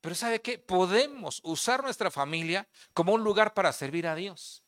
[0.00, 0.58] pero ¿sabe qué?
[0.58, 4.64] Podemos usar nuestra familia como un lugar para servir a Dios.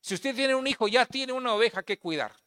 [0.00, 2.41] Si usted tiene un hijo, ya tiene una oveja que cuidar.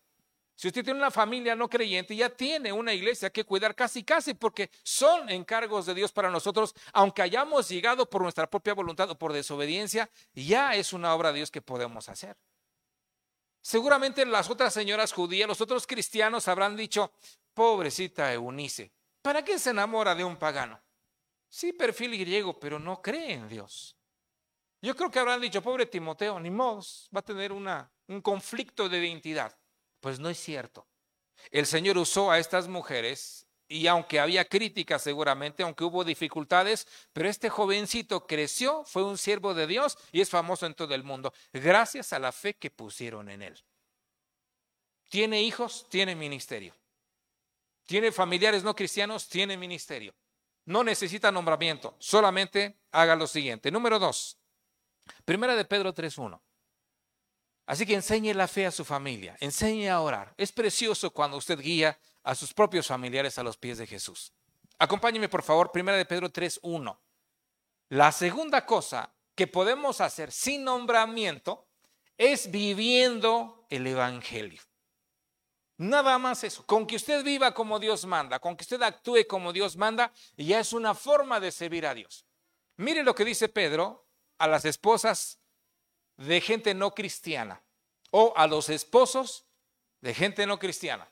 [0.55, 4.33] Si usted tiene una familia no creyente, ya tiene una iglesia que cuidar casi, casi,
[4.33, 9.19] porque son encargos de Dios para nosotros, aunque hayamos llegado por nuestra propia voluntad o
[9.19, 12.37] por desobediencia, ya es una obra de Dios que podemos hacer.
[13.61, 17.11] Seguramente las otras señoras judías, los otros cristianos habrán dicho,
[17.53, 20.79] pobrecita Eunice, ¿para qué se enamora de un pagano?
[21.49, 23.97] Sí, perfil griego, pero no cree en Dios.
[24.81, 26.81] Yo creo que habrán dicho, pobre Timoteo, ni modo,
[27.13, 29.57] va a tener una, un conflicto de identidad.
[30.05, 30.85] Pues no es cierto.
[31.49, 37.27] El Señor usó a estas mujeres y aunque había críticas seguramente, aunque hubo dificultades, pero
[37.27, 41.33] este jovencito creció, fue un siervo de Dios y es famoso en todo el mundo,
[41.51, 43.59] gracias a la fe que pusieron en él.
[45.09, 46.75] Tiene hijos, tiene ministerio.
[47.87, 50.13] Tiene familiares no cristianos, tiene ministerio.
[50.65, 53.71] No necesita nombramiento, solamente haga lo siguiente.
[53.71, 54.37] Número dos,
[55.25, 56.39] primera de Pedro 3.1.
[57.65, 60.33] Así que enseñe la fe a su familia, enseñe a orar.
[60.37, 64.33] Es precioso cuando usted guía a sus propios familiares a los pies de Jesús.
[64.77, 66.97] Acompáñeme, por favor, primera de Pedro 3.1.
[67.89, 71.67] La segunda cosa que podemos hacer sin nombramiento
[72.17, 74.61] es viviendo el Evangelio.
[75.77, 76.65] Nada más eso.
[76.65, 80.59] Con que usted viva como Dios manda, con que usted actúe como Dios manda, ya
[80.59, 82.25] es una forma de servir a Dios.
[82.77, 85.39] Mire lo que dice Pedro a las esposas
[86.17, 87.61] de gente no cristiana
[88.11, 89.45] o a los esposos
[90.01, 91.09] de gente no cristiana.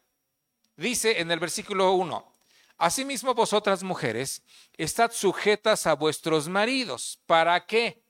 [0.76, 2.34] Dice en el versículo 1,
[2.78, 4.42] Asimismo vosotras mujeres,
[4.78, 7.20] estad sujetas a vuestros maridos.
[7.26, 8.04] ¿Para qué?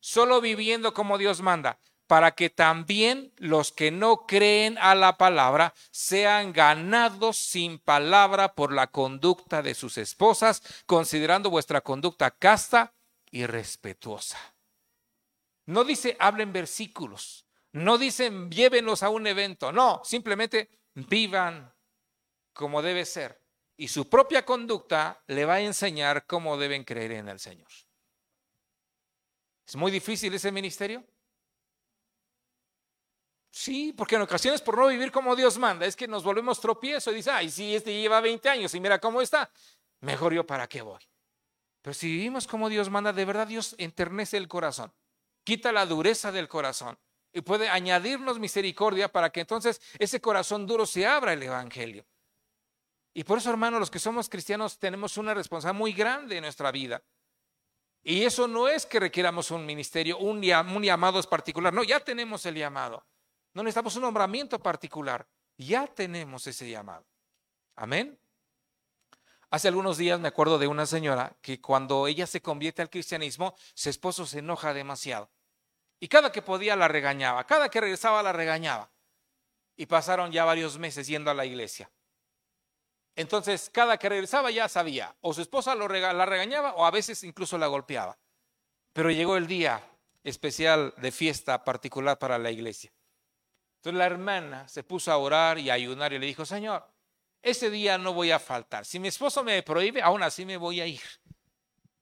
[0.00, 5.74] Solo viviendo como Dios manda, para que también los que no creen a la palabra
[5.90, 12.94] sean ganados sin palabra por la conducta de sus esposas, considerando vuestra conducta casta
[13.30, 14.38] y respetuosa.
[15.68, 21.70] No dice hablen versículos, no dicen llévenlos a un evento, no, simplemente vivan
[22.54, 23.42] como debe ser.
[23.76, 27.68] Y su propia conducta le va a enseñar cómo deben creer en el Señor.
[29.66, 31.04] ¿Es muy difícil ese ministerio?
[33.50, 37.12] Sí, porque en ocasiones por no vivir como Dios manda, es que nos volvemos tropiezo
[37.12, 39.50] y dice, ay, sí, este lleva 20 años y mira cómo está,
[40.00, 41.02] mejor yo para qué voy.
[41.82, 44.90] Pero si vivimos como Dios manda, de verdad Dios enternece el corazón
[45.48, 46.98] quita la dureza del corazón
[47.32, 52.04] y puede añadirnos misericordia para que entonces ese corazón duro se abra el Evangelio.
[53.14, 56.70] Y por eso, hermanos, los que somos cristianos tenemos una responsabilidad muy grande en nuestra
[56.70, 57.02] vida.
[58.02, 61.72] Y eso no es que requiramos un ministerio, un, un llamado particular.
[61.72, 63.06] No, ya tenemos el llamado.
[63.54, 65.26] No necesitamos un nombramiento particular.
[65.56, 67.06] Ya tenemos ese llamado.
[67.74, 68.20] Amén.
[69.48, 73.54] Hace algunos días me acuerdo de una señora que cuando ella se convierte al cristianismo,
[73.72, 75.30] su esposo se enoja demasiado.
[76.00, 78.90] Y cada que podía la regañaba, cada que regresaba la regañaba.
[79.76, 81.90] Y pasaron ya varios meses yendo a la iglesia.
[83.16, 87.58] Entonces, cada que regresaba ya sabía, o su esposa la regañaba o a veces incluso
[87.58, 88.16] la golpeaba.
[88.92, 89.82] Pero llegó el día
[90.22, 92.92] especial de fiesta particular para la iglesia.
[93.78, 96.84] Entonces la hermana se puso a orar y a ayunar y le dijo, Señor,
[97.42, 98.84] ese día no voy a faltar.
[98.84, 101.00] Si mi esposo me prohíbe, aún así me voy a ir.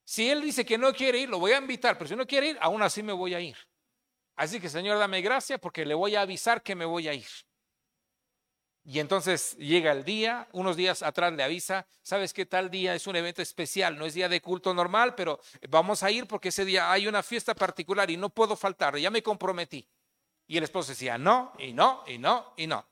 [0.05, 2.51] Si él dice que no quiere ir, lo voy a invitar, pero si no quiere
[2.51, 3.57] ir, aún así me voy a ir.
[4.37, 7.27] Así que Señor, dame gracia porque le voy a avisar que me voy a ir.
[8.89, 13.09] Y entonces llega el día, unos días atrás le avisa, sabes que tal día es
[13.09, 16.65] un evento especial, no es día de culto normal, pero vamos a ir porque ese
[16.65, 19.89] día hay una fiesta particular y no puedo faltar, ya me comprometí.
[20.47, 22.87] Y el esposo decía, no, y no, y no, y no.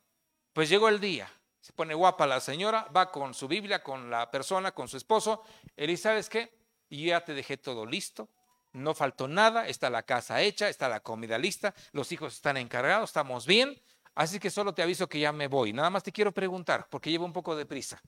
[0.53, 1.31] Pues llegó el día,
[1.61, 5.45] se pone guapa la señora, va con su Biblia, con la persona, con su esposo,
[5.77, 6.59] él dice, ¿sabes qué?
[6.91, 8.29] Ya te dejé todo listo,
[8.75, 13.11] no faltó nada, está la casa hecha, está la comida lista, los hijos están encargados,
[13.11, 13.81] estamos bien,
[14.15, 15.73] así que solo te aviso que ya me voy.
[15.73, 18.03] Nada más te quiero preguntar, porque llevo un poco de prisa.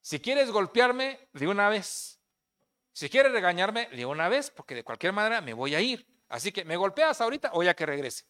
[0.00, 2.18] Si quieres golpearme, de una vez.
[2.92, 6.06] Si quieres regañarme, de una vez, porque de cualquier manera me voy a ir.
[6.28, 8.24] Así que, ¿me golpeas ahorita o ya que regrese?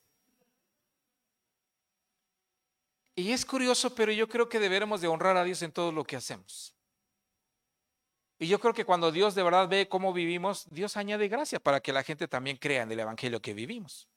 [3.15, 6.05] Y es curioso, pero yo creo que deberemos de honrar a Dios en todo lo
[6.05, 6.78] que hacemos.
[8.39, 11.81] Y yo creo que cuando Dios de verdad ve cómo vivimos, Dios añade gracia para
[11.81, 14.09] que la gente también crea en el Evangelio que vivimos.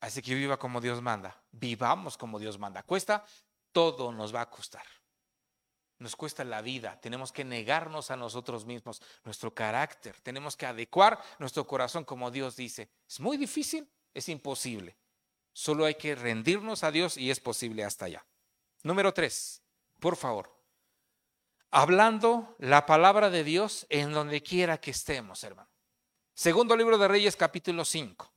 [0.00, 2.82] Así que viva como Dios manda, vivamos como Dios manda.
[2.82, 3.24] Cuesta,
[3.70, 4.84] todo nos va a costar.
[5.98, 11.22] Nos cuesta la vida, tenemos que negarnos a nosotros mismos, nuestro carácter, tenemos que adecuar
[11.38, 12.90] nuestro corazón como Dios dice.
[13.06, 13.88] ¿Es muy difícil?
[14.14, 14.96] Es imposible.
[15.52, 18.24] Solo hay que rendirnos a Dios y es posible hasta allá.
[18.82, 19.62] Número tres,
[20.00, 20.59] por favor
[21.70, 25.70] hablando la palabra de Dios en donde quiera que estemos, hermano.
[26.34, 28.32] Segundo libro de Reyes, capítulo 5.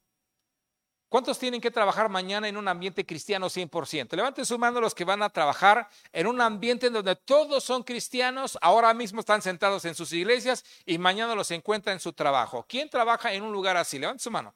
[1.13, 4.15] ¿Cuántos tienen que trabajar mañana en un ambiente cristiano 100%?
[4.15, 7.83] Levanten su mano los que van a trabajar en un ambiente en donde todos son
[7.83, 12.65] cristianos, ahora mismo están sentados en sus iglesias y mañana los encuentra en su trabajo.
[12.67, 13.99] ¿Quién trabaja en un lugar así?
[13.99, 14.55] Levanten su mano.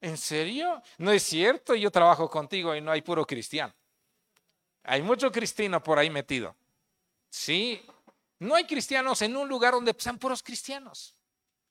[0.00, 0.82] ¿En serio?
[0.98, 3.72] No es cierto, yo trabajo contigo y no hay puro cristiano.
[4.86, 6.56] Hay mucho cristiano por ahí metido.
[7.28, 7.84] Sí,
[8.38, 11.16] no hay cristianos en un lugar donde sean puros cristianos.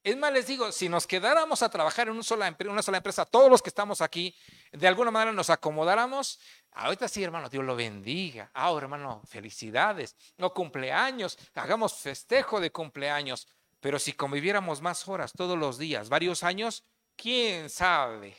[0.04, 3.62] Es más, les digo, si nos quedáramos a trabajar en una sola, empresa, todos los
[3.62, 4.36] que estamos aquí,
[4.72, 6.40] de alguna manera nos acomodáramos,
[6.74, 8.52] ahorita sí, hermano, Dios lo bendiga.
[8.54, 10.16] Ah, hermano, felicidades.
[10.38, 13.48] No cumpleaños, hagamos festejo de cumpleaños.
[13.80, 16.84] Pero si conviviéramos más horas todos los días, varios años,
[17.16, 18.36] quién sabe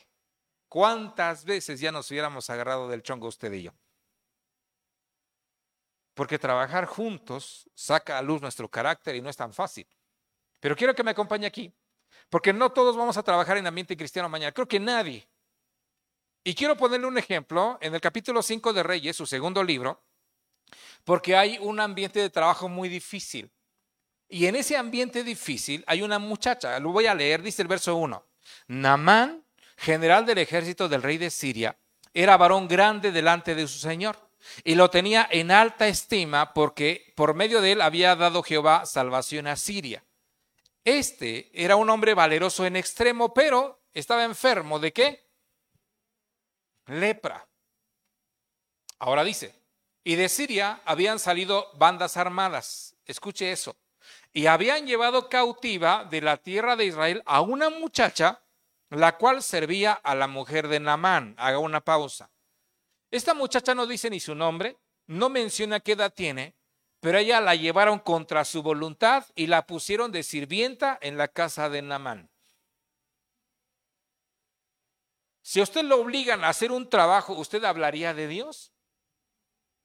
[0.68, 3.72] cuántas veces ya nos hubiéramos agarrado del chongo usted y yo.
[6.16, 9.86] Porque trabajar juntos saca a luz nuestro carácter y no es tan fácil.
[10.60, 11.70] Pero quiero que me acompañe aquí,
[12.30, 15.28] porque no todos vamos a trabajar en ambiente cristiano mañana, creo que nadie.
[16.42, 20.02] Y quiero ponerle un ejemplo en el capítulo 5 de Reyes, su segundo libro,
[21.04, 23.52] porque hay un ambiente de trabajo muy difícil.
[24.26, 27.94] Y en ese ambiente difícil hay una muchacha, lo voy a leer, dice el verso
[27.94, 28.26] 1.
[28.68, 29.44] Namán,
[29.76, 31.76] general del ejército del rey de Siria,
[32.14, 34.25] era varón grande delante de su señor
[34.64, 39.46] y lo tenía en alta estima porque por medio de él había dado Jehová salvación
[39.46, 40.04] a Siria.
[40.84, 45.26] Este era un hombre valeroso en extremo, pero estaba enfermo de qué?
[46.86, 47.46] Lepra.
[48.98, 49.54] Ahora dice,
[50.04, 53.76] y de Siria habían salido bandas armadas, escuche eso,
[54.32, 58.42] y habían llevado cautiva de la tierra de Israel a una muchacha,
[58.90, 61.34] la cual servía a la mujer de Naamán.
[61.38, 62.30] Haga una pausa.
[63.10, 66.56] Esta muchacha no dice ni su nombre, no menciona qué edad tiene,
[67.00, 71.68] pero ella la llevaron contra su voluntad y la pusieron de sirvienta en la casa
[71.68, 72.30] de Namán.
[75.42, 78.72] Si a usted lo obligan a hacer un trabajo, ¿usted hablaría de Dios?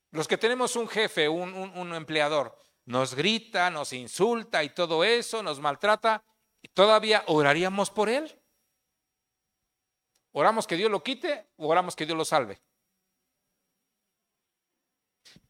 [0.10, 5.44] Los que tenemos un jefe, un, un empleador, nos grita, nos insulta y todo eso,
[5.44, 6.24] nos maltrata,
[6.64, 8.42] ¿y todavía oraríamos por él?
[10.32, 12.60] ¿Oramos que Dios lo quite o oramos que Dios lo salve?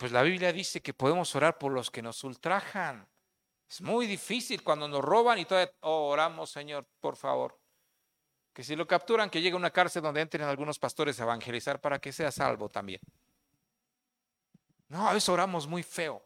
[0.01, 3.07] Pues la Biblia dice que podemos orar por los que nos ultrajan.
[3.69, 7.59] Es muy difícil cuando nos roban y todavía oh, oramos, Señor, por favor.
[8.51, 11.79] Que si lo capturan, que llegue a una cárcel donde entren algunos pastores a evangelizar
[11.79, 12.99] para que sea salvo también.
[14.87, 16.25] No, a veces oramos muy feo.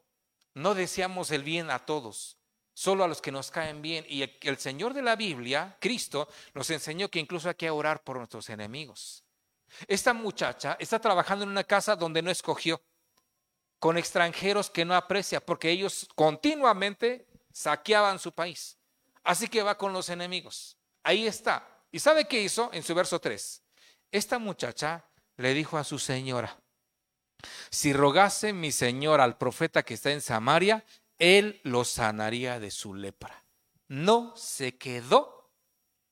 [0.54, 2.38] No deseamos el bien a todos,
[2.74, 4.06] solo a los que nos caen bien.
[4.08, 8.16] Y el Señor de la Biblia, Cristo, nos enseñó que incluso hay que orar por
[8.16, 9.26] nuestros enemigos.
[9.86, 12.82] Esta muchacha está trabajando en una casa donde no escogió
[13.80, 18.78] con extranjeros que no aprecia, porque ellos continuamente saqueaban su país.
[19.24, 20.78] Así que va con los enemigos.
[21.04, 21.68] Ahí está.
[21.92, 23.62] ¿Y sabe qué hizo en su verso 3?
[24.12, 25.06] Esta muchacha
[25.38, 26.60] le dijo a su señora,
[27.70, 30.86] si rogase mi señor al profeta que está en Samaria,
[31.20, 33.44] él lo sanaría de su lepra.
[33.88, 35.52] No se quedó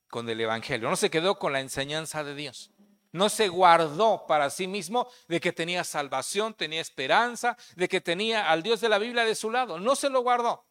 [0.10, 2.73] con el Evangelio, no se quedó con la enseñanza de Dios
[3.14, 8.50] no se guardó para sí mismo de que tenía salvación, tenía esperanza, de que tenía
[8.50, 9.80] al Dios de la Biblia de su lado.
[9.80, 10.66] No se lo guardó,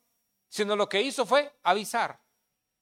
[0.48, 2.20] sino lo que hizo fue avisar.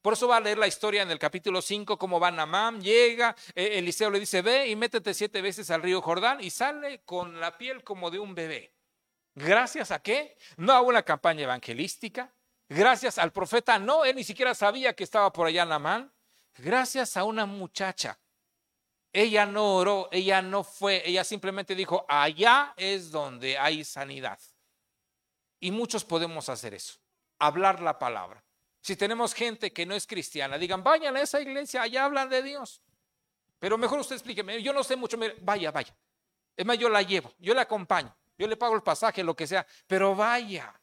[0.00, 3.36] Por eso va a leer la historia en el capítulo 5, cómo va Namán, llega,
[3.54, 7.38] eh, Eliseo le dice, ve y métete siete veces al río Jordán y sale con
[7.38, 8.74] la piel como de un bebé.
[9.34, 10.38] ¿Gracias a qué?
[10.56, 12.32] No a una campaña evangelística,
[12.66, 16.10] gracias al profeta, no, él ni siquiera sabía que estaba por allá Namán,
[16.56, 18.18] gracias a una muchacha
[19.12, 24.38] ella no oró, ella no fue, ella simplemente dijo, allá es donde hay sanidad.
[25.58, 26.98] Y muchos podemos hacer eso,
[27.38, 28.42] hablar la palabra.
[28.80, 32.42] Si tenemos gente que no es cristiana, digan, vayan a esa iglesia, allá hablan de
[32.42, 32.80] Dios.
[33.58, 35.94] Pero mejor usted explíqueme, yo no sé mucho, vaya, vaya.
[36.56, 39.46] Es más, yo la llevo, yo la acompaño, yo le pago el pasaje, lo que
[39.46, 40.80] sea, pero vaya.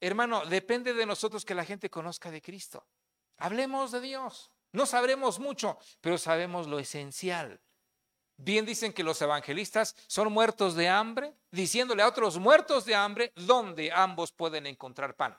[0.00, 2.86] Hermano, depende de nosotros que la gente conozca de Cristo.
[3.38, 4.52] Hablemos de Dios.
[4.76, 7.58] No sabremos mucho, pero sabemos lo esencial.
[8.36, 13.32] Bien dicen que los evangelistas son muertos de hambre, diciéndole a otros muertos de hambre
[13.36, 15.34] dónde ambos pueden encontrar pan.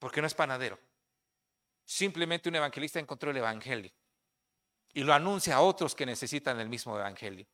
[0.00, 0.76] Porque no es panadero.
[1.84, 3.92] Simplemente un evangelista encontró el evangelio
[4.92, 7.46] y lo anuncia a otros que necesitan el mismo evangelio.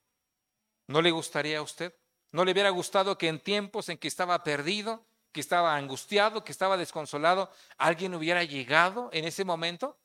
[0.86, 1.94] ¿No le gustaría a usted?
[2.30, 6.52] ¿No le hubiera gustado que en tiempos en que estaba perdido, que estaba angustiado, que
[6.52, 9.98] estaba desconsolado, alguien hubiera llegado en ese momento.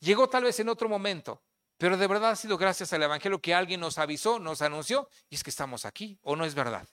[0.00, 1.42] Llegó tal vez en otro momento,
[1.78, 5.36] pero de verdad ha sido gracias al Evangelio que alguien nos avisó, nos anunció, y
[5.36, 6.86] es que estamos aquí, o no es verdad.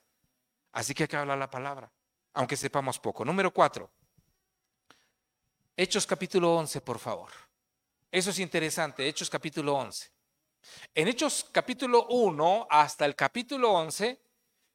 [0.71, 1.91] Así que hay que hablar la palabra,
[2.33, 3.25] aunque sepamos poco.
[3.25, 3.91] Número cuatro.
[5.75, 7.31] Hechos capítulo 11, por favor.
[8.11, 10.11] Eso es interesante, Hechos capítulo 11.
[10.93, 14.21] En Hechos capítulo 1 hasta el capítulo 11,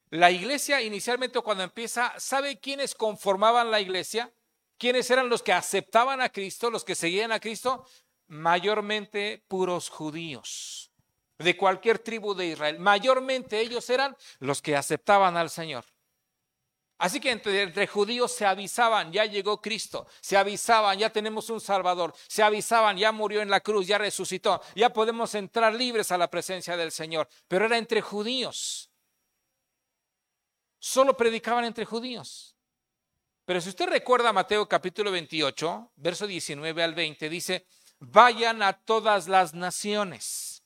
[0.09, 4.31] la iglesia inicialmente cuando empieza, ¿sabe quiénes conformaban la iglesia?
[4.77, 7.85] ¿Quiénes eran los que aceptaban a Cristo, los que seguían a Cristo?
[8.27, 10.91] Mayormente puros judíos,
[11.39, 12.79] de cualquier tribu de Israel.
[12.79, 15.83] Mayormente ellos eran los que aceptaban al Señor.
[16.99, 22.13] Así que entre, judíos se avisaban, ya llegó Cristo, se avisaban, ya tenemos un Salvador,
[22.27, 26.29] se avisaban, ya murió en la cruz, ya resucitó, ya podemos entrar libres a la
[26.29, 27.27] presencia del Señor.
[27.47, 28.89] Pero era entre judíos.
[30.79, 32.55] Solo predicaban entre judíos.
[33.45, 37.65] Pero si usted recuerda Mateo capítulo 28, verso 19 al 20, dice,
[37.99, 40.63] vayan a todas las naciones,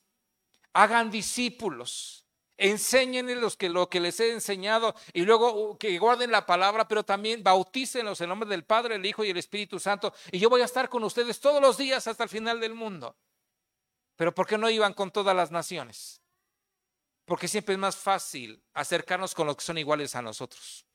[0.74, 2.22] hagan discípulos
[2.62, 7.44] enséñenles lo que les he enseñado y luego uh, que guarden la palabra, pero también
[7.44, 10.14] bautícenlos en nombre del Padre, el Hijo y el Espíritu Santo.
[10.32, 13.18] Y yo voy a estar con ustedes todos los días hasta el final del mundo.
[14.16, 16.21] Pero ¿por qué no iban con todas las naciones?
[17.32, 20.86] Porque siempre es más fácil acercarnos con los que son iguales a nosotros.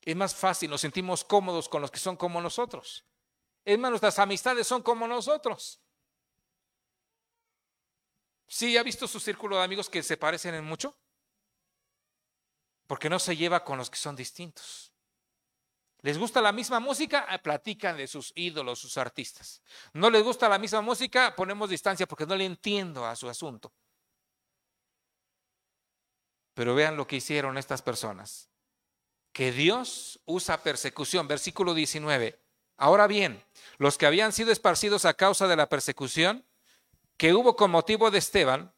[0.00, 3.04] Es más fácil, nos sentimos cómodos con los que son como nosotros.
[3.64, 5.80] Es más, nuestras amistades son como nosotros.
[8.48, 10.98] ¿Sí ha visto su círculo de amigos que se parecen en mucho?
[12.88, 14.92] Porque no se lleva con los que son distintos.
[16.00, 17.24] ¿Les gusta la misma música?
[17.28, 19.62] Ah, platican de sus ídolos, sus artistas.
[19.92, 21.36] ¿No les gusta la misma música?
[21.36, 23.72] Ponemos distancia porque no le entiendo a su asunto.
[26.54, 28.48] Pero vean lo que hicieron estas personas.
[29.32, 31.28] Que Dios usa persecución.
[31.28, 32.40] Versículo 19.
[32.76, 33.42] Ahora bien,
[33.78, 36.44] los que habían sido esparcidos a causa de la persecución
[37.16, 38.72] que hubo con motivo de Esteban,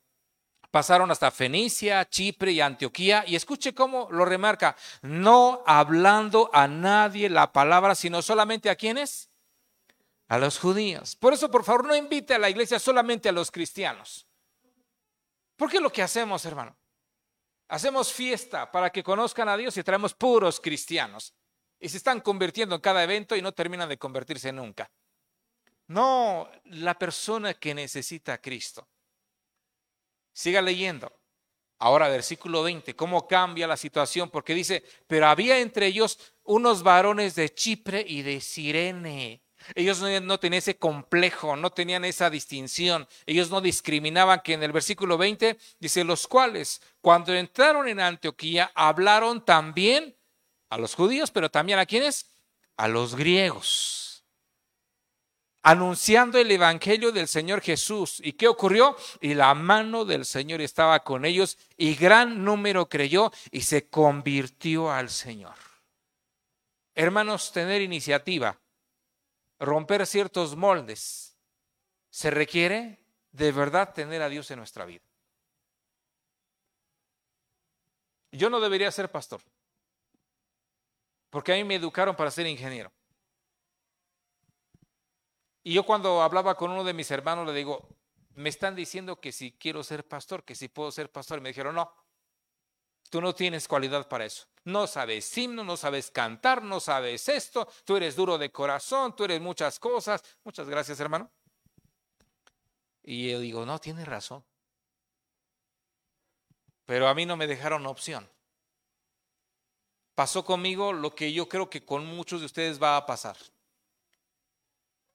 [0.70, 7.30] pasaron hasta Fenicia, Chipre y Antioquía, y escuche cómo lo remarca, no hablando a nadie
[7.30, 9.30] la palabra, sino solamente a quienes?
[10.28, 11.16] A los judíos.
[11.16, 14.26] Por eso, por favor, no invite a la iglesia solamente a los cristianos.
[15.56, 16.76] Porque lo que hacemos, hermano.
[17.68, 21.34] Hacemos fiesta para que conozcan a Dios y traemos puros cristianos.
[21.78, 24.90] Y se están convirtiendo en cada evento y no terminan de convertirse nunca.
[25.88, 28.88] No la persona que necesita a Cristo.
[30.32, 31.12] Siga leyendo.
[31.78, 37.34] Ahora, versículo 20, cómo cambia la situación, porque dice, pero había entre ellos unos varones
[37.34, 39.42] de Chipre y de Sirene.
[39.74, 43.06] Ellos no, tenían ese complejo, no tenían esa distinción.
[43.26, 48.70] Ellos no discriminaban, que en el versículo 20 dice, los cuales cuando entraron en Antioquía
[48.74, 50.16] hablaron también
[50.70, 52.26] a los judíos, pero también a quienes?
[52.76, 54.06] A los griegos
[55.66, 58.20] anunciando el Evangelio del Señor Jesús.
[58.22, 58.96] ¿Y qué ocurrió?
[59.20, 64.92] Y la mano del Señor estaba con ellos y gran número creyó y se convirtió
[64.92, 65.56] al Señor.
[66.94, 68.56] Hermanos, tener iniciativa,
[69.58, 71.36] romper ciertos moldes,
[72.10, 72.98] se requiere
[73.32, 75.04] de verdad tener a Dios en nuestra vida.
[78.32, 79.40] Yo no debería ser pastor,
[81.30, 82.92] porque a mí me educaron para ser ingeniero.
[85.62, 87.88] Y yo cuando hablaba con uno de mis hermanos le digo,
[88.36, 91.38] me están diciendo que si quiero ser pastor, que si puedo ser pastor.
[91.38, 91.90] Y me dijeron, no,
[93.10, 94.46] tú no tienes cualidad para eso.
[94.64, 99.24] No sabes himno, no sabes cantar, no sabes esto, tú eres duro de corazón, tú
[99.24, 100.22] eres muchas cosas.
[100.42, 101.30] Muchas gracias, hermano.
[103.02, 104.44] Y yo digo, no, tienes razón.
[106.84, 108.28] Pero a mí no me dejaron opción.
[110.14, 113.36] Pasó conmigo lo que yo creo que con muchos de ustedes va a pasar.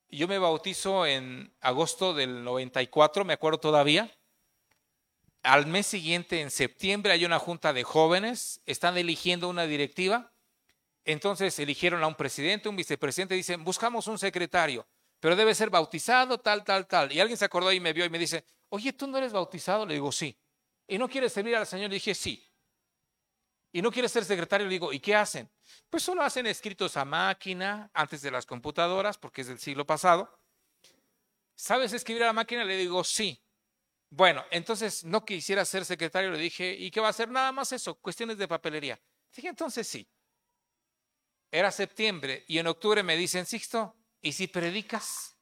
[0.10, 4.16] Yo me bautizo en agosto del 94, me acuerdo todavía.
[5.44, 10.34] Al mes siguiente, en septiembre, hay una junta de jóvenes, están eligiendo una directiva.
[11.04, 14.88] Entonces eligieron a un presidente, un vicepresidente, dicen, buscamos un secretario,
[15.20, 17.12] pero debe ser bautizado, tal, tal, tal.
[17.12, 19.86] Y alguien se acordó y me vio y me dice, oye, ¿tú no eres bautizado?
[19.86, 20.38] Le digo, sí.
[20.88, 21.90] ¿Y no quieres servir al Señor?
[21.90, 22.52] Le dije, sí
[23.72, 25.50] y no quiere ser secretario, le digo, ¿y qué hacen?
[25.90, 30.38] Pues solo hacen escritos a máquina antes de las computadoras, porque es del siglo pasado.
[31.56, 32.66] ¿Sabes escribir a la máquina?
[32.66, 33.42] Le digo, sí.
[34.14, 37.30] Bueno, entonces no quisiera ser secretario, le dije, ¿y qué va a hacer?
[37.30, 39.00] Nada más eso, cuestiones de papelería.
[39.34, 40.06] Dije, entonces sí.
[41.50, 45.38] Era septiembre y en octubre me dicen, Sixto, ¿y si predicas?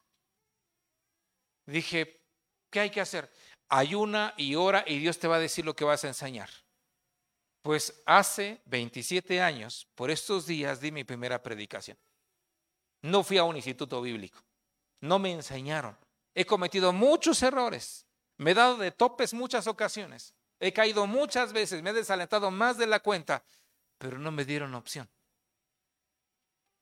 [1.66, 2.22] Dije,
[2.70, 3.32] ¿qué hay que hacer?
[3.70, 6.50] Ayuna y ora y Dios te va a decir lo que vas a enseñar.
[7.64, 11.98] Pues hace 27 años, por estos días, di mi primera predicación.
[13.02, 14.40] No fui a un instituto bíblico.
[15.02, 15.98] No me enseñaron.
[16.36, 18.06] He cometido muchos errores.
[18.40, 20.34] Me he dado de topes muchas ocasiones.
[20.62, 21.84] He caído muchas veces.
[21.84, 23.44] Me he desalentado más de la cuenta.
[23.98, 25.10] Pero no me dieron opción.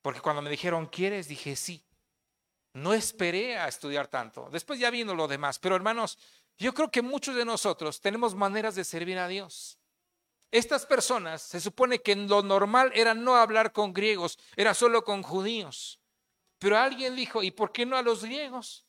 [0.03, 1.27] Porque cuando me dijeron, ¿quieres?
[1.27, 1.83] Dije sí.
[2.73, 4.49] no esperé a estudiar tanto.
[4.51, 5.57] Después ya vino lo demás.
[5.57, 6.19] Pero hermanos,
[6.59, 9.79] yo creo que muchos de nosotros tenemos maneras de servir a Dios.
[10.51, 15.23] Estas personas se supone que lo normal era no hablar con griegos, era solo con
[15.23, 15.99] judíos.
[16.59, 18.86] Pero alguien dijo, ¿y por qué no a los griegos?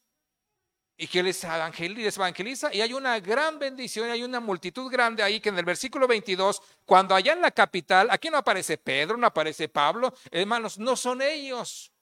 [1.00, 5.48] Y que les evangeliza, y hay una gran bendición, hay una multitud grande ahí que
[5.48, 9.68] en el versículo 22, cuando allá en la capital, aquí no aparece Pedro, no aparece
[9.68, 11.92] Pablo, hermanos, no son ellos,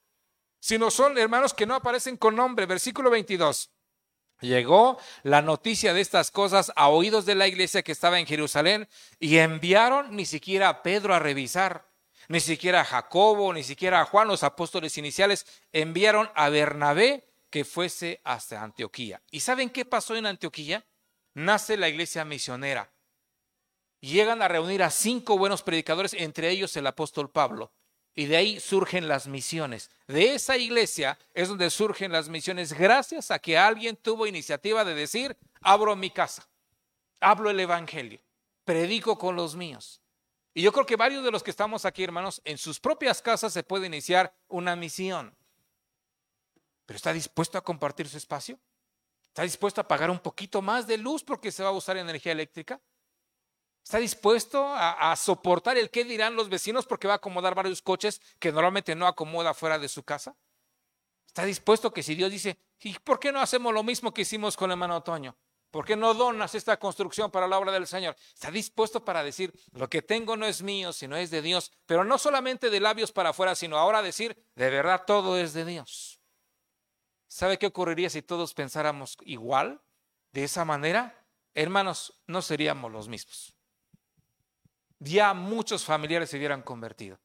[0.59, 2.65] sino son hermanos que no aparecen con nombre.
[2.65, 3.69] Versículo 22.
[4.41, 8.87] Llegó la noticia de estas cosas a oídos de la iglesia que estaba en Jerusalén
[9.19, 11.87] y enviaron ni siquiera a Pedro a revisar,
[12.27, 17.27] ni siquiera a Jacobo, ni siquiera a Juan, los apóstoles iniciales, enviaron a Bernabé
[17.57, 19.19] que fuese hasta Antioquía.
[19.31, 20.85] ¿Y saben qué pasó en Antioquía?
[21.33, 22.93] Nace la iglesia misionera.
[23.99, 27.71] Llegan a reunir a cinco buenos predicadores, entre ellos el apóstol Pablo.
[28.13, 29.89] Y de ahí surgen las misiones.
[30.05, 34.93] De esa iglesia es donde surgen las misiones gracias a que alguien tuvo iniciativa de
[34.93, 36.47] decir, abro mi casa,
[37.19, 38.21] hablo el Evangelio,
[38.65, 39.99] predico con los míos.
[40.53, 43.51] Y yo creo que varios de los que estamos aquí, hermanos, en sus propias casas
[43.51, 45.35] se puede iniciar una misión.
[46.87, 48.59] Pero ¿está dispuesto a compartir su espacio?
[49.27, 52.31] ¿Está dispuesto a pagar un poquito más de luz porque se va a usar energía
[52.31, 52.81] eléctrica?
[53.83, 58.19] ¿Está dispuesto a, soportar el qué dirán los vecinos porque va a acomodar varios coches
[58.39, 60.35] que normalmente no acomoda fuera de su casa?
[61.27, 64.57] ¿Está dispuesto que si Dios dice, ¿y por qué no hacemos lo mismo que hicimos
[64.57, 65.37] con el hermano Otoño?
[65.71, 68.15] ¿Por qué no donas esta construcción para la obra del Señor?
[68.33, 71.71] Está dispuesto para decir, lo que tengo no es mío, sino es de Dios.
[71.85, 75.65] Pero no solamente de labios para afuera, sino ahora decir, de verdad todo es de
[75.65, 76.16] Dios.
[77.27, 79.81] ¿Sabe qué ocurriría si todos pensáramos igual,
[80.31, 81.25] de esa manera?
[81.53, 83.57] Hermanos, no seríamos los mismos
[84.99, 87.19] ya muchos familiares se hubieran convertido.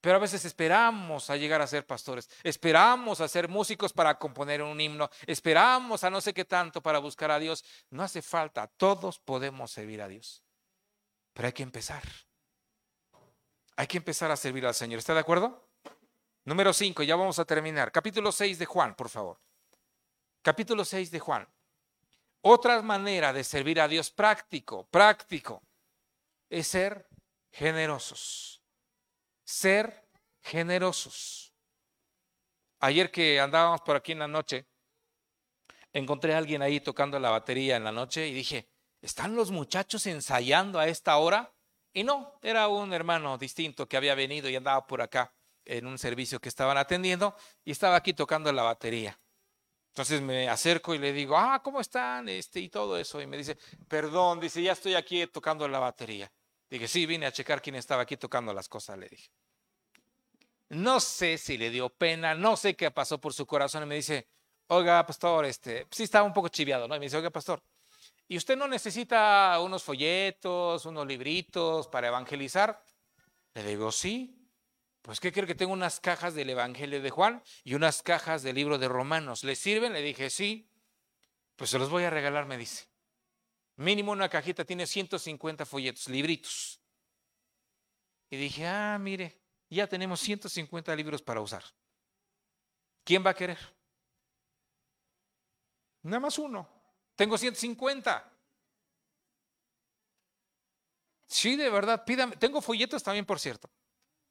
[0.00, 4.62] Pero a veces esperamos a llegar a ser pastores, esperamos a ser músicos para componer
[4.62, 7.62] un himno, esperamos a no sé qué tanto para buscar a Dios.
[7.90, 10.42] No hace falta, todos podemos servir a Dios.
[11.34, 12.02] Pero hay que empezar.
[13.76, 14.98] Hay que empezar a servir al Señor.
[14.98, 15.69] ¿Está de acuerdo?
[16.50, 17.92] Número 5, ya vamos a terminar.
[17.92, 19.40] Capítulo 6 de Juan, por favor.
[20.42, 21.48] Capítulo 6 de Juan.
[22.40, 25.62] Otra manera de servir a Dios práctico, práctico
[26.48, 27.06] es ser
[27.52, 28.60] generosos.
[29.44, 30.08] Ser
[30.40, 31.54] generosos.
[32.80, 34.66] Ayer que andábamos por aquí en la noche,
[35.92, 38.68] encontré a alguien ahí tocando la batería en la noche y dije,
[39.00, 41.54] ¿están los muchachos ensayando a esta hora?
[41.92, 45.32] Y no, era un hermano distinto que había venido y andaba por acá
[45.64, 47.34] en un servicio que estaban atendiendo
[47.64, 49.18] y estaba aquí tocando la batería.
[49.88, 52.28] Entonces me acerco y le digo, ah, ¿cómo están?
[52.28, 53.20] Este y todo eso.
[53.20, 53.58] Y me dice,
[53.88, 56.30] perdón, dice, ya estoy aquí tocando la batería.
[56.68, 59.30] Dije, sí, vine a checar quién estaba aquí tocando las cosas, le dije.
[60.68, 63.96] No sé si le dio pena, no sé qué pasó por su corazón y me
[63.96, 64.28] dice,
[64.68, 66.94] oiga, pastor, este, sí estaba un poco chiviado, ¿no?
[66.94, 67.60] Y me dice, oiga, pastor,
[68.28, 72.80] ¿y usted no necesita unos folletos, unos libritos para evangelizar?
[73.54, 74.39] Le digo, sí.
[75.02, 78.56] Pues, ¿qué cree que tengo unas cajas del Evangelio de Juan y unas cajas del
[78.56, 79.44] libro de Romanos?
[79.44, 79.92] ¿Le sirven?
[79.92, 80.68] Le dije, sí.
[81.56, 82.86] Pues se los voy a regalar, me dice.
[83.76, 86.80] Mínimo una cajita tiene 150 folletos, libritos.
[88.28, 89.40] Y dije, ah, mire,
[89.70, 91.64] ya tenemos 150 libros para usar.
[93.04, 93.58] ¿Quién va a querer?
[96.02, 96.68] Nada más uno.
[97.16, 98.32] Tengo 150.
[101.26, 102.36] Sí, de verdad, pídame.
[102.36, 103.70] Tengo folletos también, por cierto.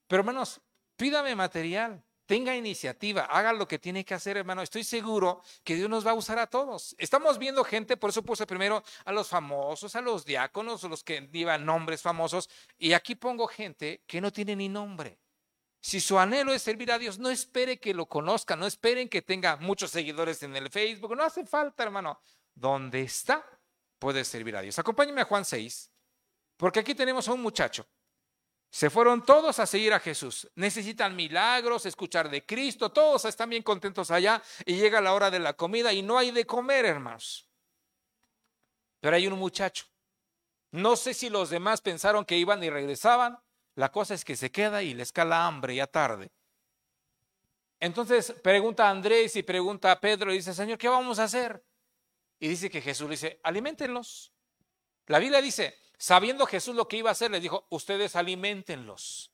[0.10, 0.60] Pero hermanos,
[0.98, 4.62] pídame material tenga iniciativa, haga lo que tiene que hacer, hermano.
[4.62, 6.96] Estoy seguro que Dios nos va a usar a todos.
[7.00, 11.04] Estamos viendo gente, por eso puse primero a los famosos, a los diáconos, a los
[11.04, 12.48] que llevan nombres famosos,
[12.78, 15.18] y aquí pongo gente que no tiene ni nombre.
[15.82, 19.24] Si su anhelo es servir a Dios, no espere que lo conozcan, no esperen que
[19.24, 22.22] tenga muchos seguidores en el Facebook, no hace falta, hermano.
[22.54, 23.44] Donde está,
[23.98, 24.78] puede servir a Dios.
[24.78, 25.92] Acompáñeme a Juan 6,
[26.58, 27.88] porque aquí tenemos a un muchacho
[28.72, 30.50] se fueron todos a seguir a Jesús.
[30.56, 35.40] Necesitan milagros, escuchar de Cristo, todos están bien contentos allá y llega la hora de
[35.40, 37.50] la comida y no hay de comer, hermanos.
[39.00, 39.86] Pero hay un muchacho.
[40.72, 43.40] No sé si los demás pensaron que iban y regresaban.
[43.76, 46.32] La cosa es que se queda y le escala hambre ya tarde.
[47.80, 51.64] Entonces pregunta a Andrés y pregunta a Pedro y dice, Señor, ¿qué vamos a hacer?
[52.40, 54.34] Y dice que Jesús le dice, alimentenlos.
[55.08, 59.32] La Biblia dice, Sabiendo Jesús lo que iba a hacer, les dijo, ustedes alimentenlos.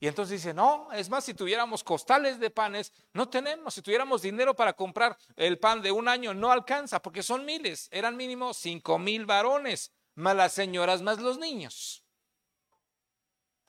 [0.00, 3.74] Y entonces dice, no, es más, si tuviéramos costales de panes, no tenemos.
[3.74, 7.88] Si tuviéramos dinero para comprar el pan de un año, no alcanza, porque son miles.
[7.92, 12.02] Eran mínimo cinco mil varones, más las señoras, más los niños.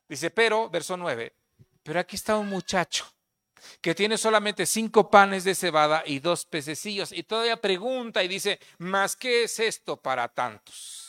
[0.10, 1.36] Dice, pero, verso 9,
[1.84, 3.06] pero aquí está un muchacho
[3.80, 7.12] que tiene solamente cinco panes de cebada y dos pececillos.
[7.12, 11.03] Y todavía pregunta y dice, ¿más qué es esto para tantos?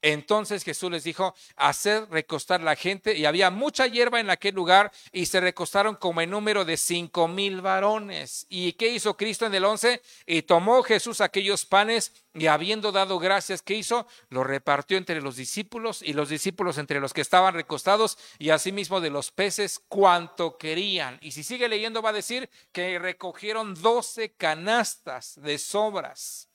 [0.00, 4.92] Entonces Jesús les dijo, hacer recostar la gente, y había mucha hierba en aquel lugar,
[5.12, 8.46] y se recostaron como en número de cinco mil varones.
[8.48, 10.00] ¿Y qué hizo Cristo en el once?
[10.24, 14.06] Y tomó Jesús aquellos panes, y habiendo dado gracias, ¿qué hizo?
[14.28, 19.00] Lo repartió entre los discípulos, y los discípulos entre los que estaban recostados, y asimismo
[19.00, 21.18] de los peces, cuanto querían.
[21.20, 26.48] Y si sigue leyendo, va a decir que recogieron doce canastas de sobras.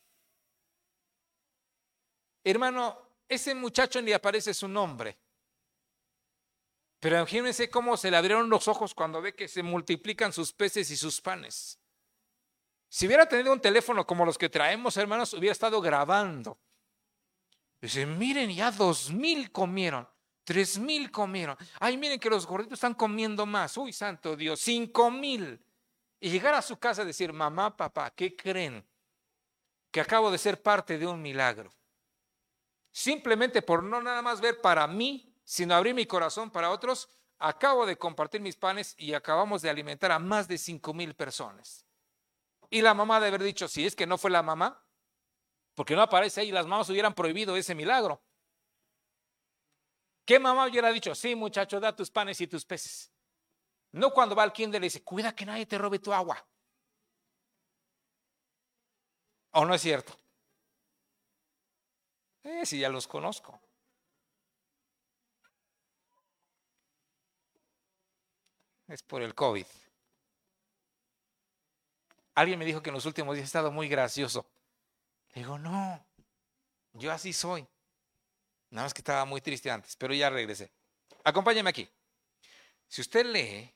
[2.45, 3.02] Hermano,
[3.33, 5.17] ese muchacho ni aparece su nombre.
[6.99, 10.89] Pero imagínense cómo se le abrieron los ojos cuando ve que se multiplican sus peces
[10.89, 11.77] y sus panes.
[12.87, 16.61] Si hubiera tenido un teléfono como los que traemos, hermanos, hubiera estado grabando.
[17.81, 20.07] Dice, miren, ya dos mil comieron,
[20.45, 21.57] tres mil comieron.
[21.81, 23.75] Ay, miren que los gorditos están comiendo más.
[23.75, 25.61] Uy, santo Dios, cinco mil.
[26.21, 28.87] Y llegar a su casa y decir, mamá, papá, ¿qué creen?
[29.91, 31.69] Que acabo de ser parte de un milagro
[32.93, 37.85] simplemente por no nada más ver para mí, sino abrir mi corazón para otros, acabo
[37.85, 41.85] de compartir mis panes y acabamos de alimentar a más de cinco mil personas.
[42.69, 44.87] Y la mamá de haber dicho, si es que no fue la mamá,
[45.75, 48.23] porque no aparece ahí, las mamás hubieran prohibido ese milagro.
[50.25, 51.13] ¿Qué mamá hubiera dicho?
[51.15, 53.11] Sí, muchacho, da tus panes y tus peces.
[53.91, 56.47] No cuando va al kinder le dice, cuida que nadie te robe tu agua.
[59.51, 60.22] ¿O no es cierto?
[62.43, 63.59] Eh, si ya los conozco.
[68.87, 69.65] Es por el COVID.
[72.35, 74.45] Alguien me dijo que en los últimos días he estado muy gracioso.
[75.33, 76.05] Le digo, no,
[76.93, 77.67] yo así soy.
[78.69, 80.71] Nada más que estaba muy triste antes, pero ya regresé.
[81.23, 81.87] Acompáñame aquí.
[82.87, 83.73] Si usted lee,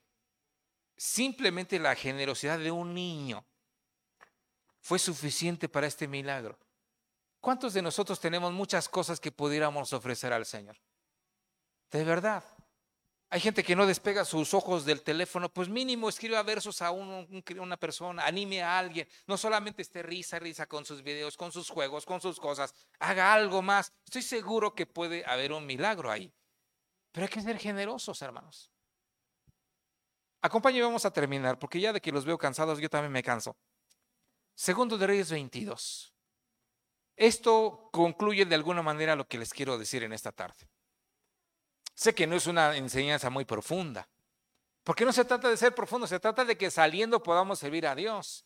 [0.96, 3.46] simplemente la generosidad de un niño
[4.82, 6.58] fue suficiente para este milagro.
[7.48, 10.76] ¿Cuántos de nosotros tenemos muchas cosas que pudiéramos ofrecer al Señor?
[11.90, 12.44] De verdad.
[13.30, 17.78] Hay gente que no despega sus ojos del teléfono, pues mínimo escriba versos a una
[17.78, 22.06] persona, anime a alguien, no solamente esté risa, risa con sus videos, con sus juegos,
[22.06, 23.94] con sus cosas, haga algo más.
[24.04, 26.30] Estoy seguro que puede haber un milagro ahí.
[27.14, 28.70] Pero hay que ser generosos, hermanos.
[30.42, 33.56] Acompáñenme, vamos a terminar, porque ya de que los veo cansados, yo también me canso.
[34.54, 36.14] Segundo de Reyes 22.
[37.18, 40.70] Esto concluye de alguna manera lo que les quiero decir en esta tarde.
[41.96, 44.08] Sé que no es una enseñanza muy profunda,
[44.84, 47.96] porque no se trata de ser profundo, se trata de que saliendo podamos servir a
[47.96, 48.46] Dios.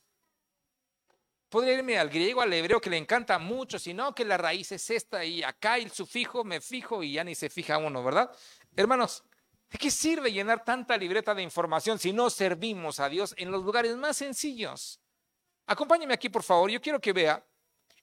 [1.49, 4.89] Podría irme al griego, al hebreo, que le encanta mucho, sino que la raíz es
[4.89, 8.31] esta y acá el sufijo me fijo y ya ni se fija uno, ¿verdad?
[8.73, 9.25] Hermanos,
[9.69, 13.65] ¿de qué sirve llenar tanta libreta de información si no servimos a Dios en los
[13.65, 15.01] lugares más sencillos?
[15.65, 16.71] Acompáñeme aquí, por favor.
[16.71, 17.45] Yo quiero que vea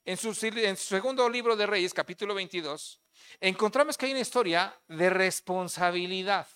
[0.09, 2.99] en su, segundo libro de Reyes, capítulo 22,
[3.41, 6.47] encontramos que hay una historia de responsabilidad.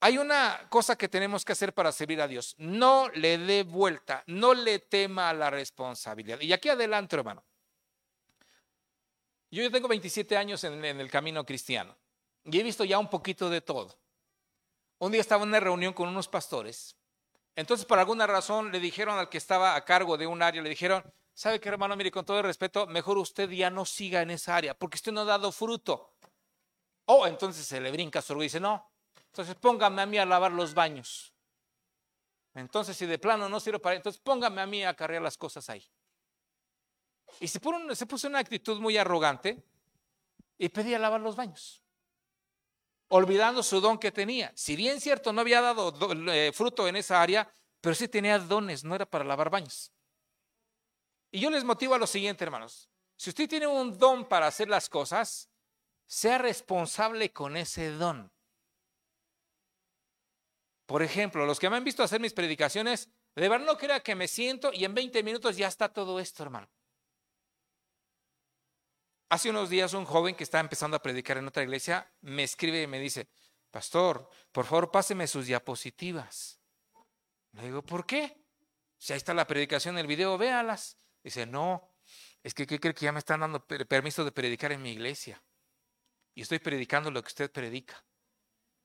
[0.00, 2.56] Hay una cosa que tenemos que hacer para servir a Dios.
[2.58, 6.40] No le dé vuelta, no le tema la responsabilidad.
[6.40, 7.44] Y aquí adelante, hermano.
[9.52, 11.96] Yo ya tengo 27 años en, en el camino cristiano
[12.42, 13.96] y he visto ya un poquito de todo.
[14.98, 16.96] Un día estaba en una reunión con unos pastores.
[17.54, 20.70] Entonces, por alguna razón, le dijeron al que estaba a cargo de un área, le
[20.70, 21.04] dijeron,
[21.40, 21.96] ¿Sabe qué, hermano?
[21.96, 25.10] Mire, con todo el respeto, mejor usted ya no siga en esa área, porque usted
[25.10, 26.12] no ha dado fruto.
[27.06, 28.92] Oh, entonces se le brinca su y dice, no,
[29.24, 31.32] entonces póngame a mí a lavar los baños.
[32.52, 35.70] Entonces, si de plano no sirve para, entonces póngame a mí a cargar las cosas
[35.70, 35.82] ahí.
[37.40, 37.58] Y se,
[37.94, 39.64] se puso una actitud muy arrogante
[40.58, 41.82] y pedía lavar los baños,
[43.08, 44.52] olvidando su don que tenía.
[44.54, 45.94] Si bien cierto, no había dado
[46.34, 49.90] eh, fruto en esa área, pero sí tenía dones, no era para lavar baños.
[51.30, 52.90] Y yo les motivo a lo siguiente, hermanos.
[53.16, 55.50] Si usted tiene un don para hacer las cosas,
[56.06, 58.32] sea responsable con ese don.
[60.86, 64.16] Por ejemplo, los que me han visto hacer mis predicaciones, de verdad no crea que
[64.16, 66.68] me siento y en 20 minutos ya está todo esto, hermano.
[69.28, 72.82] Hace unos días un joven que está empezando a predicar en otra iglesia me escribe
[72.82, 73.28] y me dice,
[73.70, 76.60] pastor, por favor páseme sus diapositivas.
[77.52, 78.44] Le digo, ¿por qué?
[78.98, 80.96] Si ahí está la predicación, el video, véalas.
[81.22, 81.90] Dice, no,
[82.42, 85.42] es que ¿qué cree que ya me están dando permiso de predicar en mi iglesia?
[86.34, 88.02] Y estoy predicando lo que usted predica.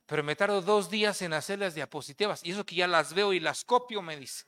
[0.05, 2.43] Pero me tardo dos días en hacer las diapositivas.
[2.43, 4.45] Y eso que ya las veo y las copio, me dice.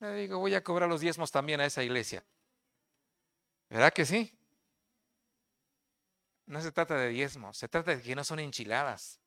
[0.00, 2.24] Le digo, voy a cobrar los diezmos también a esa iglesia.
[3.68, 4.36] ¿Verdad que sí?
[6.46, 9.20] No se trata de diezmos, se trata de que no son enchiladas.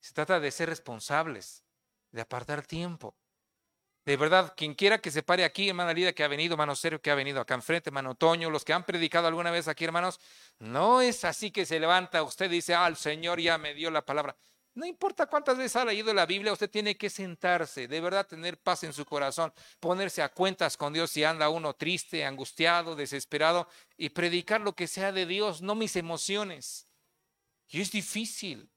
[0.00, 1.62] Se trata de ser responsables,
[2.12, 3.14] de apartar tiempo.
[4.10, 7.00] De verdad, quien quiera que se pare aquí, hermana Lida, que ha venido, hermano Serio,
[7.00, 10.18] que ha venido acá enfrente, hermano Toño, los que han predicado alguna vez aquí, hermanos,
[10.58, 13.88] no es así que se levanta usted y dice, ah, el Señor ya me dio
[13.88, 14.36] la palabra.
[14.74, 18.58] No importa cuántas veces ha leído la Biblia, usted tiene que sentarse, de verdad tener
[18.58, 23.68] paz en su corazón, ponerse a cuentas con Dios si anda uno triste, angustiado, desesperado
[23.96, 26.88] y predicar lo que sea de Dios, no mis emociones.
[27.68, 28.72] Y es difícil.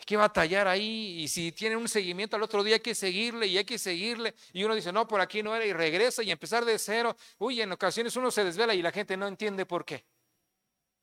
[0.00, 3.46] Hay que batallar ahí y si tiene un seguimiento al otro día hay que seguirle
[3.46, 4.34] y hay que seguirle.
[4.54, 7.14] Y uno dice, no, por aquí no era y regresa y empezar de cero.
[7.36, 10.06] Uy, en ocasiones uno se desvela y la gente no entiende por qué.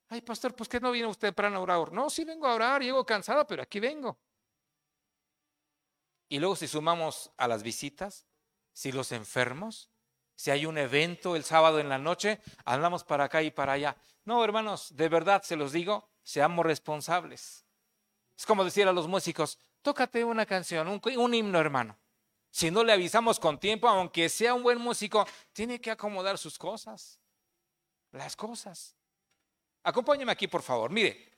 [0.10, 1.92] Ay, pastor, pues que no viene usted temprano a orar.
[1.92, 4.18] No, sí vengo a orar, llego cansado, pero aquí vengo.
[6.28, 8.26] Y luego si sumamos a las visitas,
[8.74, 9.92] si los enfermos,
[10.36, 13.96] si hay un evento el sábado en la noche, andamos para acá y para allá.
[14.26, 17.67] No, hermanos, de verdad se los digo, seamos responsables.
[18.38, 21.98] Es como decir a los músicos, tócate una canción, un, himno, hermano.
[22.52, 26.58] Si no le avisamos con tiempo, aunque sea un buen músico, tiene que acomodar sus
[26.58, 27.20] cosas,
[28.12, 28.96] las cosas.
[29.84, 30.92] Acompáñeme aquí, por favor.
[30.92, 31.32] Mire,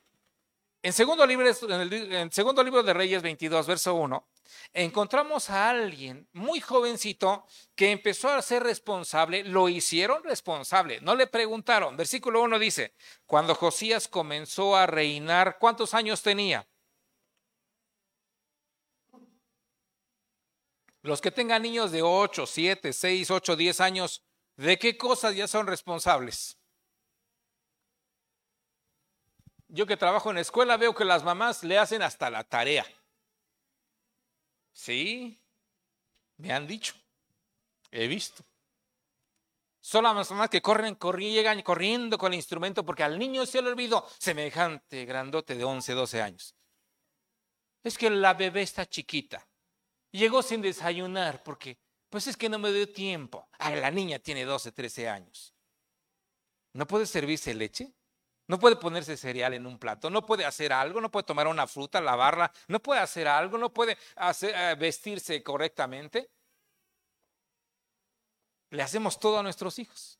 [0.82, 4.28] en segundo, libro, en segundo libro de Reyes 22, verso 1,
[4.74, 7.46] encontramos a alguien muy jovencito
[7.76, 11.96] que empezó a ser responsable, lo hicieron responsable, no le preguntaron.
[11.96, 12.94] Versículo 1 dice,
[13.26, 16.68] cuando Josías comenzó a reinar, ¿cuántos años tenía?
[21.10, 24.24] Los que tengan niños de 8, 7, 6, 8, 10 años,
[24.58, 26.56] ¿de qué cosas ya son responsables?
[29.70, 32.86] Yo que trabajo en escuela veo que las mamás le hacen hasta la tarea.
[34.72, 35.42] Sí,
[36.38, 36.94] me han dicho,
[37.90, 38.44] he visto.
[39.80, 43.64] Son las mamás que corren, corren, llegan corriendo con el instrumento porque al niño se
[43.64, 46.56] le olvidó semejante grandote de 11, 12 años.
[47.84, 49.49] Es que la bebé está chiquita.
[50.12, 51.78] Llegó sin desayunar porque,
[52.10, 53.48] pues es que no me dio tiempo.
[53.60, 55.54] Ah, la niña tiene 12, 13 años.
[56.74, 57.94] ¿No puede servirse leche?
[58.48, 61.68] No puede ponerse cereal en un plato, no puede hacer algo, no puede tomar una
[61.68, 66.32] fruta, lavarla, no puede hacer algo, no puede eh, vestirse correctamente.
[68.72, 70.20] Le hacemos todo a nuestros hijos.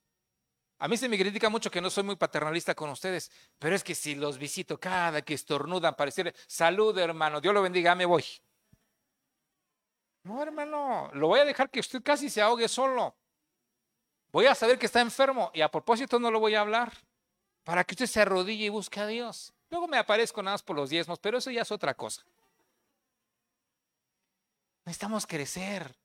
[0.78, 3.84] A mí se me critica mucho que no soy muy paternalista con ustedes, pero es
[3.84, 8.24] que si los visito cada que estornudan, parecer salud hermano, Dios lo bendiga, me voy.
[10.24, 13.16] No, hermano, lo voy a dejar que usted casi se ahogue solo.
[14.32, 16.92] Voy a saber que está enfermo y a propósito no lo voy a hablar
[17.64, 19.54] para que usted se arrodille y busque a Dios.
[19.70, 22.24] Luego me aparezco nada más por los diezmos, pero eso ya es otra cosa.
[24.86, 25.96] Necesitamos crecer.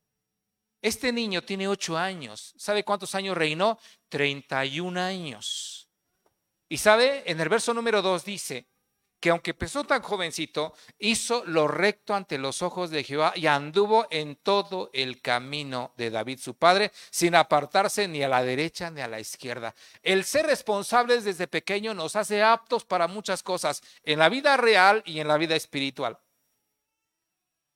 [0.83, 2.55] Este niño tiene ocho años.
[2.59, 3.79] ¿Sabe cuántos años reinó?
[4.11, 5.89] 31 años.
[6.69, 8.67] Y sabe, en el verso número 2 dice,
[9.25, 14.07] que aunque empezó tan jovencito, hizo lo recto ante los ojos de Jehová y anduvo
[14.11, 19.01] en todo el camino de David su padre, sin apartarse ni a la derecha ni
[19.01, 19.75] a la izquierda.
[20.03, 25.03] El ser responsables desde pequeño nos hace aptos para muchas cosas, en la vida real
[25.07, 26.19] y en la vida espiritual.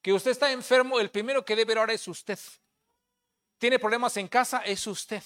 [0.03, 2.39] Que usted está enfermo, el primero que debe orar es usted.
[3.57, 5.23] Tiene problemas en casa, es usted.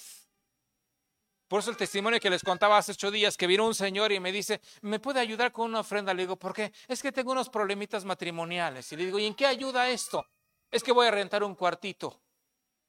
[1.53, 4.19] Por eso el testimonio que les contaba hace ocho días, que vino un señor y
[4.19, 6.11] me dice, ¿me puede ayudar con una ofrenda?
[6.11, 6.73] Le digo, ¿por qué?
[6.87, 8.91] Es que tengo unos problemitas matrimoniales.
[8.91, 10.25] Y le digo, ¿y en qué ayuda esto?
[10.71, 12.19] Es que voy a rentar un cuartito.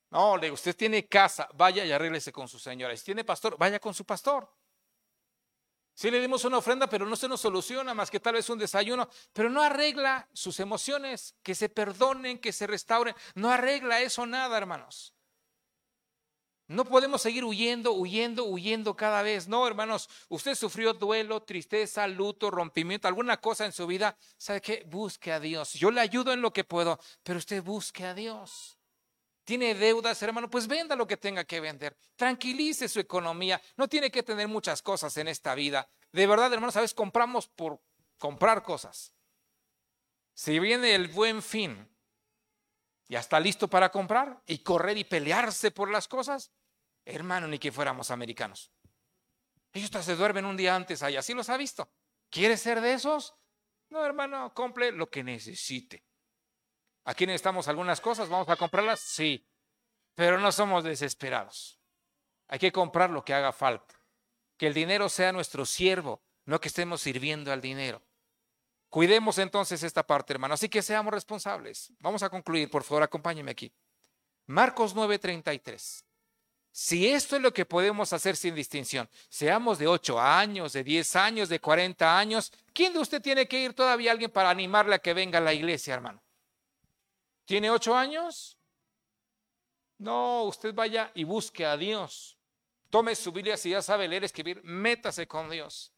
[0.08, 2.96] No, le digo, usted tiene casa, vaya y arréglese con su señora.
[2.96, 4.50] Si tiene pastor, vaya con su pastor.
[5.92, 8.58] Sí le dimos una ofrenda, pero no se nos soluciona más que tal vez un
[8.58, 13.14] desayuno, pero no arregla sus emociones, que se perdonen, que se restauren.
[13.34, 15.13] No arregla eso nada, hermanos.
[16.66, 19.48] No podemos seguir huyendo, huyendo, huyendo cada vez.
[19.48, 24.16] No, hermanos, usted sufrió duelo, tristeza, luto, rompimiento, alguna cosa en su vida.
[24.38, 24.84] ¿Sabe qué?
[24.86, 25.74] Busque a Dios.
[25.74, 28.78] Yo le ayudo en lo que puedo, pero usted busque a Dios.
[29.44, 31.94] Tiene deudas, hermano, pues venda lo que tenga que vender.
[32.16, 33.60] Tranquilice su economía.
[33.76, 35.86] No tiene que tener muchas cosas en esta vida.
[36.12, 37.78] De verdad, hermanos, a veces compramos por
[38.16, 39.12] comprar cosas.
[40.32, 41.93] Si viene el buen fin,
[43.08, 46.52] ya está listo para comprar y correr y pelearse por las cosas.
[47.04, 48.72] Hermano, ni que fuéramos americanos.
[49.72, 51.90] Ellos se duermen un día antes allá, ¿sí los ha visto?
[52.30, 53.34] ¿Quiere ser de esos?
[53.90, 56.04] No, hermano, compre lo que necesite.
[57.04, 59.00] Aquí necesitamos algunas cosas, ¿vamos a comprarlas?
[59.00, 59.46] Sí,
[60.14, 61.80] pero no somos desesperados.
[62.48, 63.94] Hay que comprar lo que haga falta.
[64.56, 68.02] Que el dinero sea nuestro siervo, no que estemos sirviendo al dinero.
[68.94, 70.54] Cuidemos entonces esta parte, hermano.
[70.54, 71.92] Así que seamos responsables.
[71.98, 73.72] Vamos a concluir, por favor, acompáñeme aquí.
[74.46, 76.04] Marcos 9:33.
[76.70, 81.16] Si esto es lo que podemos hacer sin distinción, seamos de 8 años, de 10
[81.16, 85.00] años, de 40 años, ¿quién de usted tiene que ir todavía alguien para animarle a
[85.00, 86.22] que venga a la iglesia, hermano?
[87.46, 88.56] ¿Tiene 8 años?
[89.98, 92.38] No, usted vaya y busque a Dios.
[92.90, 95.93] Tome su Biblia si ya sabe leer, escribir, métase con Dios.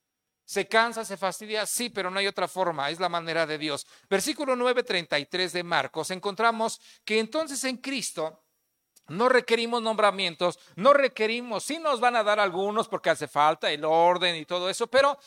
[0.46, 3.84] Se cansa, se fastidia, sí, pero no hay otra forma, es la manera de Dios.
[4.08, 8.44] Versículo 9:33 de Marcos, encontramos que entonces en Cristo
[9.08, 13.84] no requerimos nombramientos, no requerimos, sí nos van a dar algunos porque hace falta el
[13.84, 15.18] orden y todo eso, pero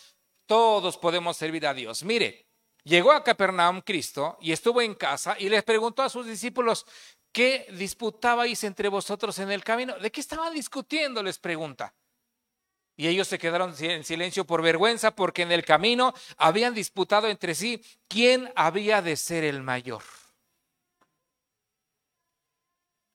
[0.45, 2.03] todos podemos servir a Dios.
[2.03, 2.47] Mire,
[2.83, 6.85] llegó a Capernaum Cristo y estuvo en casa y les preguntó a sus discípulos,
[7.33, 9.99] ¿qué disputabais entre vosotros en el camino?
[9.99, 11.21] ¿De qué estaban discutiendo?
[11.21, 11.93] Les pregunta.
[12.99, 17.55] Y ellos se quedaron en silencio por vergüenza porque en el camino habían disputado entre
[17.55, 20.03] sí quién había de ser el mayor.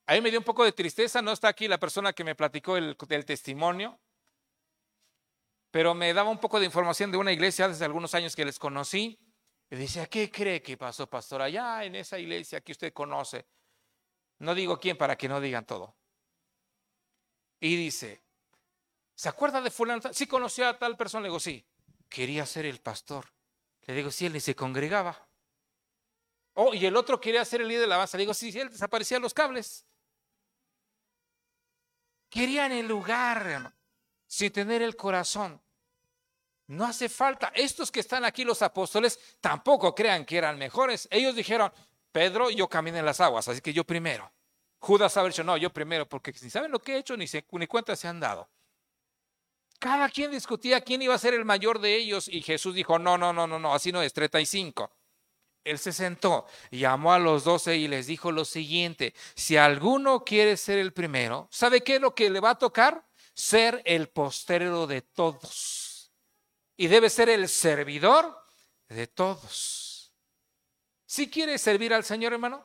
[0.06, 2.34] A mí me dio un poco de tristeza, no está aquí la persona que me
[2.34, 4.00] platicó el, testimonio,
[5.70, 8.58] pero me daba un poco de información de una iglesia hace algunos años que les
[8.58, 9.18] conocí.
[9.70, 11.42] Y dice, ¿qué cree que pasó, pastor?
[11.42, 13.44] Allá en esa iglesia que usted conoce.
[14.38, 15.94] No digo quién para que no digan todo.
[17.60, 18.23] Y dice,
[19.14, 20.00] ¿se acuerda de fulano?
[20.12, 21.22] Sí conoció a tal persona.
[21.22, 21.64] Le digo, sí.
[22.08, 23.26] Quería ser el pastor.
[23.86, 25.28] Le digo, sí, él ni se congregaba.
[26.54, 28.16] Oh, y el otro quería ser el líder de la base.
[28.16, 29.84] Le digo, sí, él desaparecía los cables.
[32.30, 33.74] Querían el lugar,
[34.26, 35.60] sin tener el corazón.
[36.66, 37.52] No hace falta.
[37.54, 41.06] Estos que están aquí, los apóstoles, tampoco crean que eran mejores.
[41.10, 41.72] Ellos dijeron,
[42.10, 44.32] Pedro, yo caminé en las aguas, así que yo primero.
[44.78, 47.44] Judas haber dicho, no, yo primero, porque si saben lo que he hecho, ni, se,
[47.50, 48.48] ni se han dado.
[49.84, 53.18] Cada quien discutía quién iba a ser el mayor de ellos y Jesús dijo, no,
[53.18, 54.90] no, no, no, no, así no es, 35.
[55.62, 60.56] Él se sentó, llamó a los doce y les dijo lo siguiente, si alguno quiere
[60.56, 63.04] ser el primero, ¿sabe qué es lo que le va a tocar?
[63.34, 66.10] Ser el postero de todos.
[66.78, 68.34] Y debe ser el servidor
[68.88, 70.14] de todos.
[71.04, 72.64] Si quiere servir al Señor, hermano,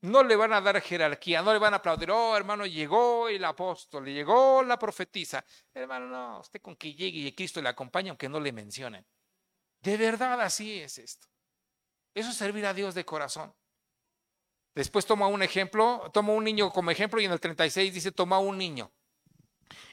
[0.00, 3.44] no le van a dar jerarquía, no le van a aplaudir, oh hermano, llegó el
[3.44, 5.44] apóstol, llegó la profetisa.
[5.74, 9.04] Hermano, no, usted con que llegue y Cristo le acompaña, aunque no le mencionen.
[9.80, 11.26] De verdad así es esto.
[12.14, 13.54] Eso es servir a Dios de corazón.
[14.74, 18.38] Después toma un ejemplo, toma un niño como ejemplo y en el 36 dice, toma
[18.38, 18.92] un niño.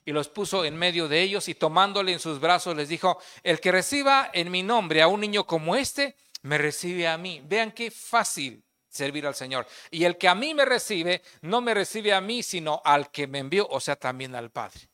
[0.05, 3.59] Y los puso en medio de ellos y tomándole en sus brazos les dijo, el
[3.59, 7.41] que reciba en mi nombre a un niño como este, me recibe a mí.
[7.43, 8.64] Vean qué fácil
[8.95, 9.67] servir al Señor.
[9.91, 13.27] Y el que a mí me recibe, no me recibe a mí, sino al que
[13.27, 14.89] me envió, o sea, también al Padre.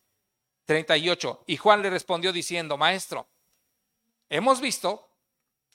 [0.65, 1.43] 38.
[1.47, 3.29] Y Juan le respondió diciendo, Maestro,
[4.29, 5.09] hemos visto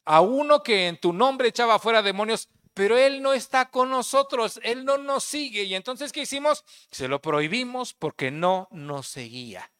[0.05, 4.61] a uno que en tu nombre echaba fuera demonios, pero él no está con nosotros,
[4.62, 5.64] él no nos sigue.
[5.64, 6.64] Y entonces, ¿qué hicimos?
[6.91, 9.70] Se lo prohibimos porque no nos seguía.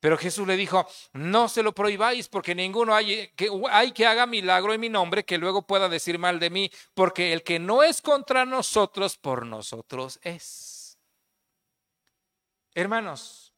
[0.00, 4.26] Pero Jesús le dijo, no se lo prohibáis porque ninguno hay que, hay que haga
[4.26, 7.82] milagro en mi nombre que luego pueda decir mal de mí, porque el que no
[7.82, 10.98] es contra nosotros, por nosotros es.
[12.74, 13.52] Hermanos,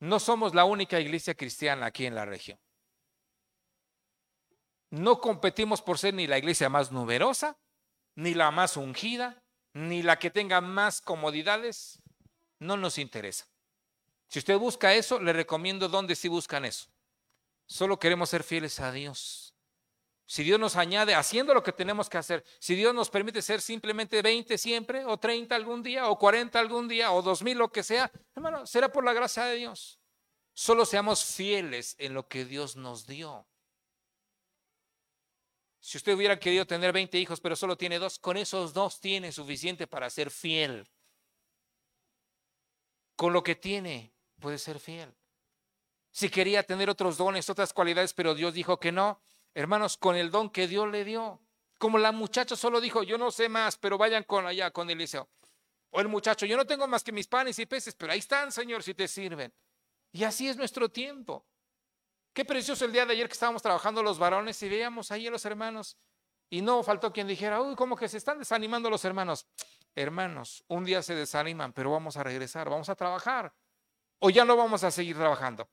[0.00, 2.58] no somos la única iglesia cristiana aquí en la región.
[4.90, 7.56] No competimos por ser ni la iglesia más numerosa,
[8.16, 9.42] ni la más ungida,
[9.72, 12.02] ni la que tenga más comodidades.
[12.58, 13.46] No nos interesa.
[14.28, 16.88] Si usted busca eso, le recomiendo dónde sí buscan eso.
[17.66, 19.54] Solo queremos ser fieles a Dios.
[20.26, 23.60] Si Dios nos añade haciendo lo que tenemos que hacer, si Dios nos permite ser
[23.60, 27.82] simplemente 20 siempre, o 30 algún día, o 40 algún día, o 2000 lo que
[27.82, 30.00] sea, hermano, será por la gracia de Dios.
[30.54, 33.46] Solo seamos fieles en lo que Dios nos dio.
[35.80, 39.32] Si usted hubiera querido tener 20 hijos, pero solo tiene dos, con esos dos tiene
[39.32, 40.88] suficiente para ser fiel.
[43.16, 44.13] Con lo que tiene,
[44.44, 45.10] puede ser fiel.
[46.10, 49.22] Si quería tener otros dones, otras cualidades, pero Dios dijo que no,
[49.54, 51.40] hermanos, con el don que Dios le dio.
[51.78, 55.30] Como la muchacha solo dijo, yo no sé más, pero vayan con allá, con Eliseo.
[55.88, 58.52] O el muchacho, yo no tengo más que mis panes y peces, pero ahí están,
[58.52, 59.50] Señor, si te sirven.
[60.12, 61.46] Y así es nuestro tiempo.
[62.34, 65.30] Qué precioso el día de ayer que estábamos trabajando los varones y veíamos ahí a
[65.30, 65.96] los hermanos.
[66.50, 69.46] Y no faltó quien dijera, uy, como que se están desanimando los hermanos.
[69.94, 73.54] Hermanos, un día se desaniman, pero vamos a regresar, vamos a trabajar.
[74.18, 75.68] O ya no vamos a seguir trabajando.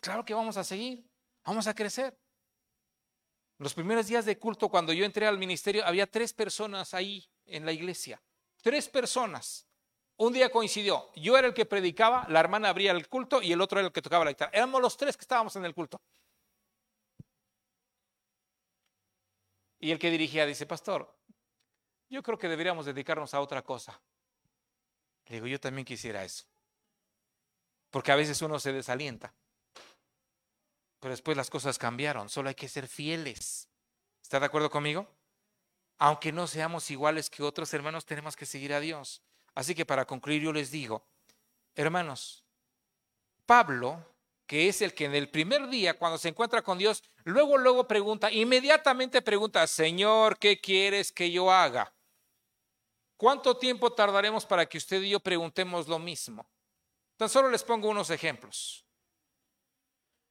[0.00, 1.04] Claro que vamos a seguir,
[1.44, 2.16] vamos a crecer.
[3.58, 7.66] Los primeros días de culto, cuando yo entré al ministerio, había tres personas ahí en
[7.66, 8.22] la iglesia.
[8.62, 9.66] Tres personas.
[10.16, 13.60] Un día coincidió, yo era el que predicaba, la hermana abría el culto y el
[13.60, 14.50] otro era el que tocaba la guitarra.
[14.52, 16.00] Éramos los tres que estábamos en el culto.
[19.80, 21.16] Y el que dirigía dice, pastor,
[22.08, 24.00] yo creo que deberíamos dedicarnos a otra cosa.
[25.26, 26.44] Le digo, yo también quisiera eso.
[27.90, 29.34] Porque a veces uno se desalienta.
[31.00, 32.28] Pero después las cosas cambiaron.
[32.28, 33.68] Solo hay que ser fieles.
[34.22, 35.08] ¿Está de acuerdo conmigo?
[35.98, 39.22] Aunque no seamos iguales que otros hermanos, tenemos que seguir a Dios.
[39.54, 41.04] Así que para concluir yo les digo,
[41.74, 42.44] hermanos,
[43.46, 44.04] Pablo,
[44.46, 47.88] que es el que en el primer día, cuando se encuentra con Dios, luego, luego
[47.88, 51.92] pregunta, inmediatamente pregunta, Señor, ¿qué quieres que yo haga?
[53.16, 56.46] ¿Cuánto tiempo tardaremos para que usted y yo preguntemos lo mismo?
[57.18, 58.86] Tan solo les pongo unos ejemplos.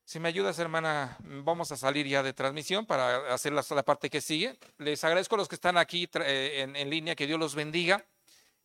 [0.05, 4.21] Si me ayudas, hermana, vamos a salir ya de transmisión para hacer la, parte que
[4.21, 4.57] sigue.
[4.77, 8.05] Les agradezco a los que están aquí eh, en, en línea, que Dios los bendiga.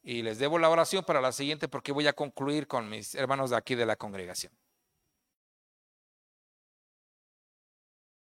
[0.04, 3.50] Y les debo la oración para la siguiente porque voy a concluir con mis hermanos
[3.50, 4.52] de aquí de la congregación.